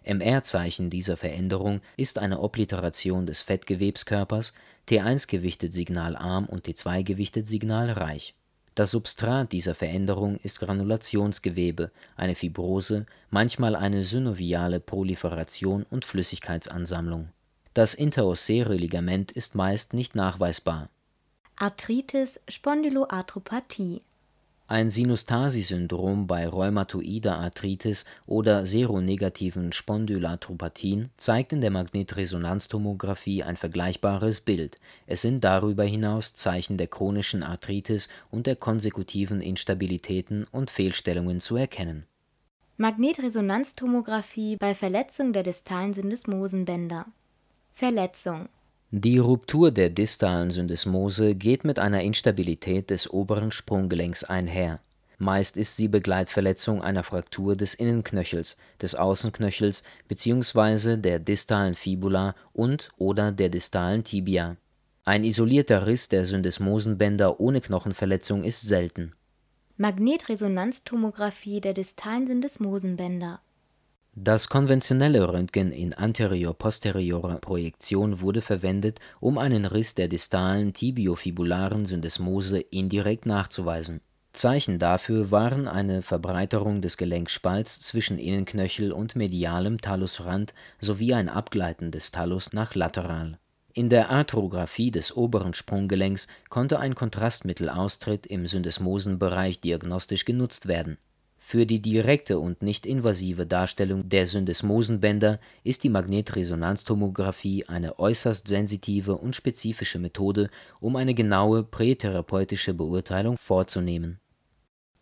MR-Zeichen 0.08 0.90
dieser 0.90 1.18
Veränderung 1.18 1.82
ist 1.98 2.18
eine 2.18 2.40
Obliteration 2.40 3.26
des 3.26 3.42
Fettgewebskörpers, 3.42 4.54
T1-gewichtet 4.88 5.74
signalarm 5.74 6.46
und 6.46 6.66
T2-gewichtet 6.66 7.48
signalreich. 7.48 8.34
Das 8.74 8.92
Substrat 8.92 9.52
dieser 9.52 9.76
Veränderung 9.76 10.38
ist 10.38 10.60
Granulationsgewebe, 10.60 11.92
eine 12.16 12.36
Fibrose, 12.36 13.06
manchmal 13.30 13.76
eine 13.76 14.04
synoviale 14.04 14.80
Proliferation 14.80 15.86
und 15.90 16.06
Flüssigkeitsansammlung. 16.06 17.30
Das 17.74 17.94
interossäre 17.94 18.76
Ligament 18.76 19.32
ist 19.32 19.56
meist 19.56 19.94
nicht 19.94 20.16
nachweisbar. 20.16 20.90
Arthritis, 21.58 22.40
Spondyloarthropathie 22.48 24.04
ein 24.68 24.90
Sinus-Tarsi-Syndrom 24.90 26.28
bei 26.28 26.48
rheumatoider 26.48 27.38
Arthritis 27.38 28.06
oder 28.26 28.66
seronegativen 28.66 29.72
Spondylarthropathien 29.72 31.10
zeigt 31.16 31.54
in 31.54 31.62
der 31.62 31.72
Magnetresonanztomographie 31.72 33.44
ein 33.44 33.56
vergleichbares 33.56 34.42
Bild, 34.42 34.80
es 35.06 35.22
sind 35.22 35.44
darüber 35.44 35.86
hinaus 35.86 36.36
Zeichen 36.36 36.78
der 36.78 36.88
chronischen 36.88 37.44
Arthritis 37.44 38.10
und 38.30 38.46
der 38.46 38.58
konsekutiven 38.58 39.40
Instabilitäten 39.40 40.46
und 40.52 40.70
Fehlstellungen 40.70 41.40
zu 41.40 41.56
erkennen. 41.56 42.06
Magnetresonanztomographie 42.76 44.58
bei 44.58 44.76
Verletzung 44.76 45.34
der 45.34 45.44
distalen 45.44 45.94
Syndesmosenbänder. 45.94 47.06
Verletzung 47.74 48.50
Die 48.92 49.18
Ruptur 49.18 49.72
der 49.72 49.90
distalen 49.90 50.50
Syndesmose 50.50 51.36
geht 51.36 51.66
mit 51.66 51.78
einer 51.78 52.04
Instabilität 52.04 52.90
des 52.90 53.12
oberen 53.12 53.52
Sprunggelenks 53.52 54.24
einher. 54.24 54.80
Meist 55.18 55.58
ist 55.58 55.76
sie 55.76 55.90
Begleitverletzung 55.90 56.82
einer 56.82 57.04
Fraktur 57.04 57.58
des 57.58 57.74
Innenknöchels, 57.74 58.56
des 58.82 58.96
Außenknöchels 58.96 59.84
bzw. 60.08 60.96
der 60.96 61.20
distalen 61.20 61.76
Fibula 61.76 62.34
und/oder 62.54 63.34
der 63.34 63.50
distalen 63.50 64.06
Tibia. 64.06 64.56
Ein 65.04 65.26
isolierter 65.26 65.86
Riss 65.86 66.08
der 66.08 66.26
Syndesmosenbänder 66.26 67.42
ohne 67.42 67.60
Knochenverletzung 67.60 68.46
ist 68.46 68.62
selten. 68.62 69.12
Magnetresonanztomographie 69.76 71.60
der 71.60 71.74
distalen 71.74 72.26
Syndesmosenbänder 72.26 73.42
Das 74.20 74.50
konventionelle 74.50 75.32
Röntgen 75.32 75.72
in 75.72 75.94
anterior-posteriorer 75.94 77.36
Projektion 77.36 78.20
wurde 78.20 78.42
verwendet, 78.42 79.00
um 79.20 79.38
einen 79.38 79.66
Riss 79.66 79.94
der 79.94 80.08
distalen 80.08 80.74
tibiofibularen 80.74 81.86
Syndesmose 81.86 82.60
indirekt 82.60 83.28
nachzuweisen 83.28 84.02
Zeichen 84.38 84.78
dafür 84.78 85.32
waren 85.32 85.68
eine 85.68 86.04
Verbreiterung 86.04 86.82
des 86.82 86.98
Gelenkspalts 86.98 87.82
zwischen 87.82 88.20
Innenknöchel 88.20 88.92
und 88.92 89.16
medialem 89.16 89.82
Talusrand 89.82 90.54
sowie 90.80 91.16
ein 91.16 91.28
Abgleiten 91.28 91.90
des 91.90 92.12
Talus 92.12 92.54
nach 92.54 92.76
lateral. 92.76 93.40
In 93.74 93.90
der 93.90 94.10
Arthrographie 94.10 94.92
des 94.92 95.16
oberen 95.16 95.56
Sprunggelenks 95.56 96.28
konnte 96.50 96.80
ein 96.80 96.94
Kontrastmittelaustritt 96.94 98.28
im 98.28 98.46
Syndesmosenbereich 98.46 99.60
diagnostisch 99.60 100.26
genutzt 100.26 100.68
werden. 100.68 100.98
Für 101.50 101.66
die 101.66 101.80
direkte 101.80 102.40
und 102.40 102.62
nicht-invasive 102.62 103.46
Darstellung 103.46 104.10
der 104.10 104.28
Syndesmosenbänder 104.28 105.40
ist 105.64 105.86
die 105.86 105.90
Magnetresonanztomographie 105.90 107.64
eine 107.70 108.00
äußerst 108.00 108.50
sensitive 108.50 109.16
und 109.16 109.34
spezifische 109.34 109.98
Methode, 109.98 110.50
um 110.82 110.98
eine 110.98 111.14
genaue 111.14 111.64
prätherapeutische 111.64 112.74
Beurteilung 112.74 113.38
vorzunehmen 113.38 114.20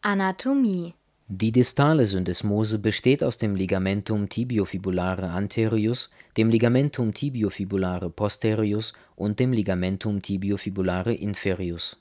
Anatomie 0.01 0.93
Die 1.27 1.51
distale 1.51 2.05
Syndesmose 2.05 2.77
besteht 2.77 3.23
aus 3.23 3.39
dem 3.39 3.55
Ligamentum 3.55 4.29
tibiofibulare 4.29 5.31
anterius, 5.31 6.11
dem 6.37 6.51
Ligamentum 6.51 7.11
tibiofibulare 7.11 8.11
posterius 8.11 8.93
und 9.15 9.39
dem 9.39 9.51
Ligamentum 9.51 10.21
tibiofibulare 10.21 11.15
inferius. 11.15 11.97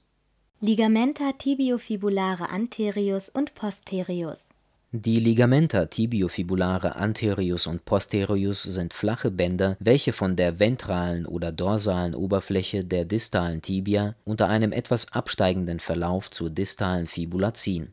Ligamenta 0.66 1.32
tibiofibulare 1.32 2.48
anterius 2.48 3.28
und 3.28 3.54
posterius 3.54 4.48
Die 4.92 5.20
Ligamenta 5.20 5.84
tibiofibulare 5.84 6.96
anterius 6.96 7.66
und 7.66 7.84
posterius 7.84 8.62
sind 8.62 8.94
flache 8.94 9.30
Bänder, 9.30 9.76
welche 9.78 10.14
von 10.14 10.36
der 10.36 10.58
ventralen 10.58 11.26
oder 11.26 11.52
dorsalen 11.52 12.14
Oberfläche 12.14 12.82
der 12.82 13.04
distalen 13.04 13.60
Tibia 13.60 14.14
unter 14.24 14.48
einem 14.48 14.72
etwas 14.72 15.12
absteigenden 15.12 15.80
Verlauf 15.80 16.30
zur 16.30 16.48
distalen 16.48 17.08
Fibula 17.08 17.52
ziehen 17.52 17.92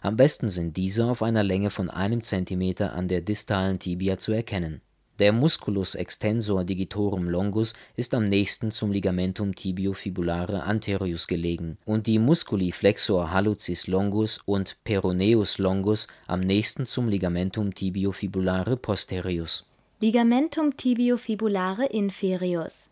am 0.00 0.16
besten 0.16 0.50
sind 0.50 0.76
diese 0.76 1.06
auf 1.06 1.22
einer 1.22 1.42
Länge 1.42 1.70
von 1.70 1.90
einem 1.90 2.22
Zentimeter 2.22 2.94
an 2.94 3.08
der 3.08 3.20
distalen 3.20 3.78
Tibia 3.78 4.18
zu 4.18 4.32
erkennen. 4.32 4.80
Der 5.20 5.32
Musculus 5.32 5.94
extensor 5.94 6.64
digitorum 6.64 7.28
longus 7.28 7.74
ist 7.94 8.14
am 8.14 8.24
nächsten 8.24 8.72
zum 8.72 8.90
Ligamentum 8.90 9.54
tibiofibulare 9.54 10.64
anterius 10.64 11.28
gelegen 11.28 11.78
und 11.84 12.08
die 12.08 12.18
Musculi 12.18 12.72
flexor 12.72 13.30
hallucis 13.30 13.86
longus 13.86 14.40
und 14.44 14.76
peroneus 14.82 15.58
longus 15.58 16.08
am 16.26 16.40
nächsten 16.40 16.84
zum 16.84 17.08
Ligamentum 17.08 17.72
tibiofibulare 17.74 18.76
posterius. 18.76 19.64
Ligamentum 20.00 20.76
tibiofibulare 20.76 21.86
inferius 21.86 22.88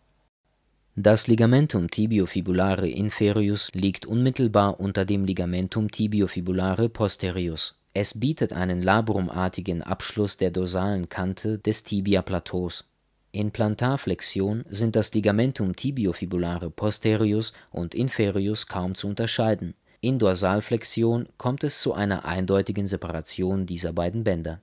das 0.95 1.25
Ligamentum 1.25 1.89
tibiofibulare 1.89 2.87
inferius 2.87 3.71
liegt 3.73 4.05
unmittelbar 4.05 4.79
unter 4.79 5.05
dem 5.05 5.25
Ligamentum 5.25 5.89
tibiofibulare 5.89 6.87
posterius. 6.87 7.82
Es 7.93 8.19
bietet 8.19 8.53
einen 8.53 8.81
labrumartigen 8.81 9.83
Abschluss 9.83 10.37
der 10.37 10.51
dorsalen 10.51 11.09
Kante 11.09 11.59
des 11.59 11.83
Tibiaplateaus. 11.83 12.89
In 13.31 13.51
Plantarflexion 13.51 14.63
sind 14.69 14.95
das 14.95 15.13
Ligamentum 15.13 15.75
tibiofibulare 15.75 16.69
posterius 16.69 17.53
und 17.71 17.95
inferius 17.95 18.67
kaum 18.67 18.95
zu 18.95 19.07
unterscheiden. 19.07 19.75
In 20.01 20.19
Dorsalflexion 20.19 21.29
kommt 21.37 21.63
es 21.63 21.81
zu 21.81 21.93
einer 21.93 22.25
eindeutigen 22.25 22.87
Separation 22.87 23.65
dieser 23.65 23.93
beiden 23.93 24.23
Bänder. 24.23 24.59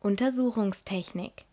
Untersuchungstechnik 0.00 1.46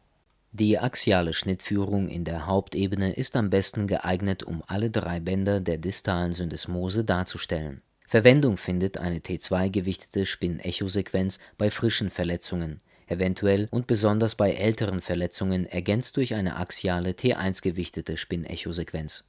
die 0.55 0.77
axiale 0.77 1.33
Schnittführung 1.33 2.09
in 2.09 2.25
der 2.25 2.45
Hauptebene 2.45 3.13
ist 3.13 3.35
am 3.35 3.49
besten 3.49 3.87
geeignet, 3.87 4.43
um 4.43 4.61
alle 4.67 4.91
drei 4.91 5.19
Bänder 5.19 5.59
der 5.59 5.79
distalen 5.79 6.33
Syndesmose 6.33 7.03
darzustellen. 7.03 7.81
Verwendung 8.13 8.59
findet 8.59 8.99
eine 8.99 9.21
T2-gewichtete 9.21 10.27
Spin-Echo-Sequenz 10.27 11.39
bei 11.57 11.71
frischen 11.71 12.11
Verletzungen, 12.11 12.77
eventuell 13.07 13.67
und 13.71 13.87
besonders 13.87 14.35
bei 14.35 14.51
älteren 14.51 15.01
Verletzungen 15.01 15.65
ergänzt 15.65 16.17
durch 16.17 16.35
eine 16.35 16.57
axiale 16.57 17.13
T1-gewichtete 17.13 18.15
Spin-Echo-Sequenz. 18.15 19.23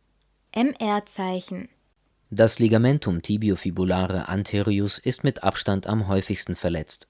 MR-Zeichen 0.55 1.71
Das 2.29 2.59
Ligamentum 2.59 3.23
tibiofibulare 3.23 4.29
anterius 4.29 4.99
ist 4.99 5.25
mit 5.25 5.43
Abstand 5.43 5.87
am 5.87 6.07
häufigsten 6.07 6.55
verletzt 6.55 7.09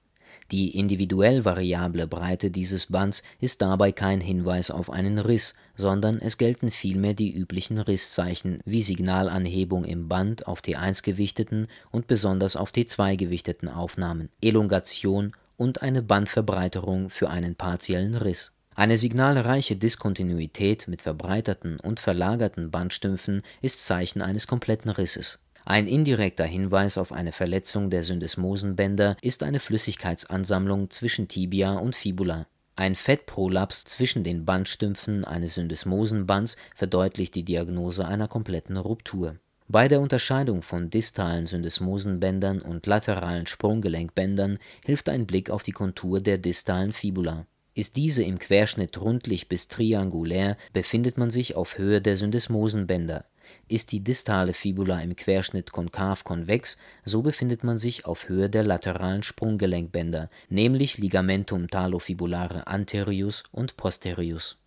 die 0.51 0.77
individuell 0.77 1.43
variable 1.43 2.07
Breite 2.07 2.51
dieses 2.51 2.87
Bands 2.87 3.23
ist 3.39 3.61
dabei 3.61 3.91
kein 3.91 4.21
Hinweis 4.21 4.69
auf 4.69 4.91
einen 4.91 5.17
Riss, 5.17 5.55
sondern 5.75 6.19
es 6.19 6.37
gelten 6.37 6.71
vielmehr 6.71 7.13
die 7.13 7.33
üblichen 7.33 7.79
Risszeichen 7.79 8.59
wie 8.65 8.81
Signalanhebung 8.81 9.85
im 9.85 10.07
Band 10.07 10.47
auf 10.47 10.61
T1 10.61 11.03
gewichteten 11.03 11.67
und 11.91 12.07
besonders 12.07 12.55
auf 12.55 12.71
T2 12.71 13.15
gewichteten 13.15 13.69
Aufnahmen, 13.69 14.29
Elongation 14.41 15.33
und 15.57 15.81
eine 15.81 16.01
Bandverbreiterung 16.01 17.09
für 17.09 17.29
einen 17.29 17.55
partiellen 17.55 18.15
Riss. 18.15 18.51
Eine 18.75 18.97
signalreiche 18.97 19.75
Diskontinuität 19.75 20.87
mit 20.87 21.01
verbreiterten 21.01 21.79
und 21.79 21.99
verlagerten 21.99 22.71
Bandstümpfen 22.71 23.41
ist 23.61 23.85
Zeichen 23.85 24.21
eines 24.21 24.47
kompletten 24.47 24.91
Risses 24.91 25.39
ein 25.67 25.87
indirekter 25.87 26.45
Hinweis 26.45 26.99
auf 26.99 27.11
eine 27.11 27.31
Verletzung 27.31 27.89
der 27.89 28.03
Syndesmosenbänder 28.03 29.17
ist 29.21 29.41
eine 29.41 29.59
Flüssigkeitsansammlung 29.59 30.91
zwischen 30.91 31.27
Tibia 31.27 31.73
und 31.73 31.95
Fibula. 31.95 32.45
Ein 32.77 32.95
Fettprolaps 32.95 33.85
zwischen 33.85 34.25
den 34.25 34.43
Bandstümpfen 34.43 35.23
eines 35.23 35.55
Syndesmosenbands 35.55 36.57
verdeutlicht 36.75 37.33
die 37.35 37.43
Diagnose 37.43 38.05
einer 38.05 38.27
kompletten 38.27 38.75
Ruptur. 38.75 39.37
Bei 39.69 39.87
der 39.87 40.01
Unterscheidung 40.01 40.61
von 40.61 40.89
distalen 40.89 41.47
Syndesmosenbändern 41.47 42.61
und 42.61 42.85
lateralen 42.85 43.47
Sprunggelenkbändern 43.47 44.59
hilft 44.85 45.07
ein 45.07 45.25
Blick 45.25 45.49
auf 45.49 45.63
die 45.63 45.71
Kontur 45.71 46.19
der 46.19 46.37
distalen 46.37 46.91
Fibula. 46.91 47.45
Ist 47.73 47.95
diese 47.95 48.23
im 48.23 48.39
Querschnitt 48.39 48.99
rundlich 48.99 49.47
bis 49.47 49.69
triangulär, 49.69 50.57
befindet 50.73 51.17
man 51.17 51.31
sich 51.31 51.55
auf 51.55 51.77
Höhe 51.77 52.01
der 52.01 52.17
Syndesmosenbänder 52.17 53.25
ist 53.67 53.91
die 53.91 53.99
distale 53.99 54.53
Fibula 54.53 55.01
im 55.01 55.15
Querschnitt 55.15 55.71
konkav-konvex, 55.71 56.77
so 57.03 57.21
befindet 57.21 57.63
man 57.63 57.77
sich 57.77 58.05
auf 58.05 58.29
Höhe 58.29 58.49
der 58.49 58.63
lateralen 58.63 59.23
Sprunggelenkbänder, 59.23 60.29
nämlich 60.49 60.97
Ligamentum 60.97 61.69
talofibulare 61.69 62.67
anterius 62.67 63.43
und 63.51 63.77
posterius. 63.77 64.57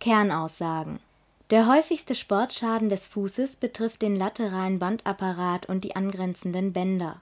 Kernaussagen 0.00 0.98
Der 1.50 1.66
häufigste 1.66 2.14
Sportschaden 2.14 2.88
des 2.88 3.06
Fußes 3.06 3.56
betrifft 3.56 4.02
den 4.02 4.16
lateralen 4.16 4.78
Bandapparat 4.78 5.66
und 5.66 5.84
die 5.84 5.94
angrenzenden 5.94 6.72
Bänder 6.72 7.20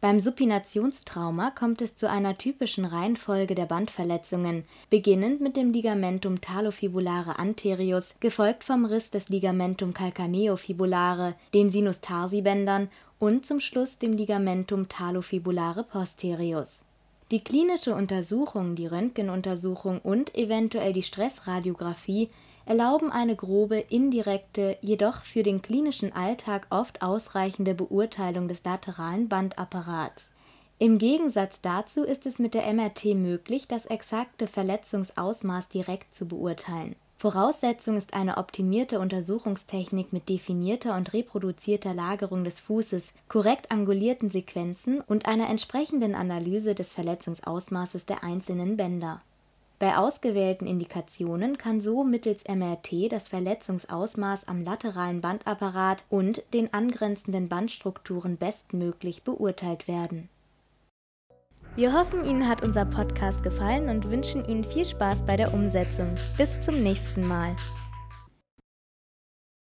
beim 0.00 0.20
Supinationstrauma 0.20 1.50
kommt 1.50 1.82
es 1.82 1.96
zu 1.96 2.08
einer 2.08 2.38
typischen 2.38 2.84
Reihenfolge 2.84 3.56
der 3.56 3.66
Bandverletzungen, 3.66 4.64
beginnend 4.90 5.40
mit 5.40 5.56
dem 5.56 5.72
Ligamentum 5.72 6.40
talofibulare 6.40 7.38
anterius, 7.40 8.14
gefolgt 8.20 8.62
vom 8.62 8.84
Riss 8.84 9.10
des 9.10 9.28
Ligamentum 9.28 9.94
calcaneofibulare, 9.94 11.34
den 11.52 11.72
Sinus-Tarsi-Bändern 11.72 12.88
und 13.18 13.44
zum 13.44 13.58
Schluss 13.58 13.98
dem 13.98 14.12
Ligamentum 14.12 14.88
talofibulare 14.88 15.82
posterius. 15.82 16.84
Die 17.32 17.42
klinische 17.42 17.94
Untersuchung, 17.94 18.76
die 18.76 18.86
Röntgenuntersuchung 18.86 20.00
und 20.00 20.34
eventuell 20.36 20.92
die 20.92 21.02
Stressradiographie 21.02 22.30
erlauben 22.68 23.10
eine 23.10 23.34
grobe, 23.34 23.78
indirekte, 23.78 24.76
jedoch 24.82 25.22
für 25.24 25.42
den 25.42 25.62
klinischen 25.62 26.12
Alltag 26.12 26.66
oft 26.68 27.00
ausreichende 27.00 27.72
Beurteilung 27.72 28.46
des 28.46 28.62
lateralen 28.62 29.26
Bandapparats. 29.26 30.28
Im 30.78 30.98
Gegensatz 30.98 31.62
dazu 31.62 32.04
ist 32.04 32.26
es 32.26 32.38
mit 32.38 32.52
der 32.52 32.70
MRT 32.72 33.06
möglich, 33.14 33.66
das 33.68 33.86
exakte 33.86 34.46
Verletzungsausmaß 34.46 35.70
direkt 35.70 36.14
zu 36.14 36.28
beurteilen. 36.28 36.94
Voraussetzung 37.16 37.96
ist 37.96 38.12
eine 38.12 38.36
optimierte 38.36 39.00
Untersuchungstechnik 39.00 40.12
mit 40.12 40.28
definierter 40.28 40.94
und 40.94 41.14
reproduzierter 41.14 41.94
Lagerung 41.94 42.44
des 42.44 42.60
Fußes, 42.60 43.14
korrekt 43.28 43.70
angulierten 43.70 44.30
Sequenzen 44.30 45.00
und 45.00 45.24
einer 45.26 45.48
entsprechenden 45.48 46.14
Analyse 46.14 46.74
des 46.74 46.92
Verletzungsausmaßes 46.92 48.04
der 48.04 48.22
einzelnen 48.22 48.76
Bänder 48.76 49.22
Bei 49.78 49.96
ausgewählten 49.96 50.66
Indikationen 50.66 51.56
kann 51.56 51.80
so 51.80 52.02
mittels 52.02 52.42
MRT 52.48 53.12
das 53.12 53.28
Verletzungsausmaß 53.28 54.48
am 54.48 54.64
lateralen 54.64 55.20
Bandapparat 55.20 56.04
und 56.08 56.42
den 56.52 56.74
angrenzenden 56.74 57.48
Bandstrukturen 57.48 58.38
bestmöglich 58.38 59.22
beurteilt 59.22 59.86
werden. 59.86 60.28
Wir 61.76 61.92
hoffen, 61.92 62.24
Ihnen 62.24 62.48
hat 62.48 62.66
unser 62.66 62.84
Podcast 62.84 63.44
gefallen 63.44 63.88
und 63.88 64.10
wünschen 64.10 64.44
Ihnen 64.48 64.64
viel 64.64 64.84
Spaß 64.84 65.24
bei 65.24 65.36
der 65.36 65.54
Umsetzung. 65.54 66.12
Bis 66.36 66.60
zum 66.60 66.82
nächsten 66.82 67.24
Mal. 67.28 67.54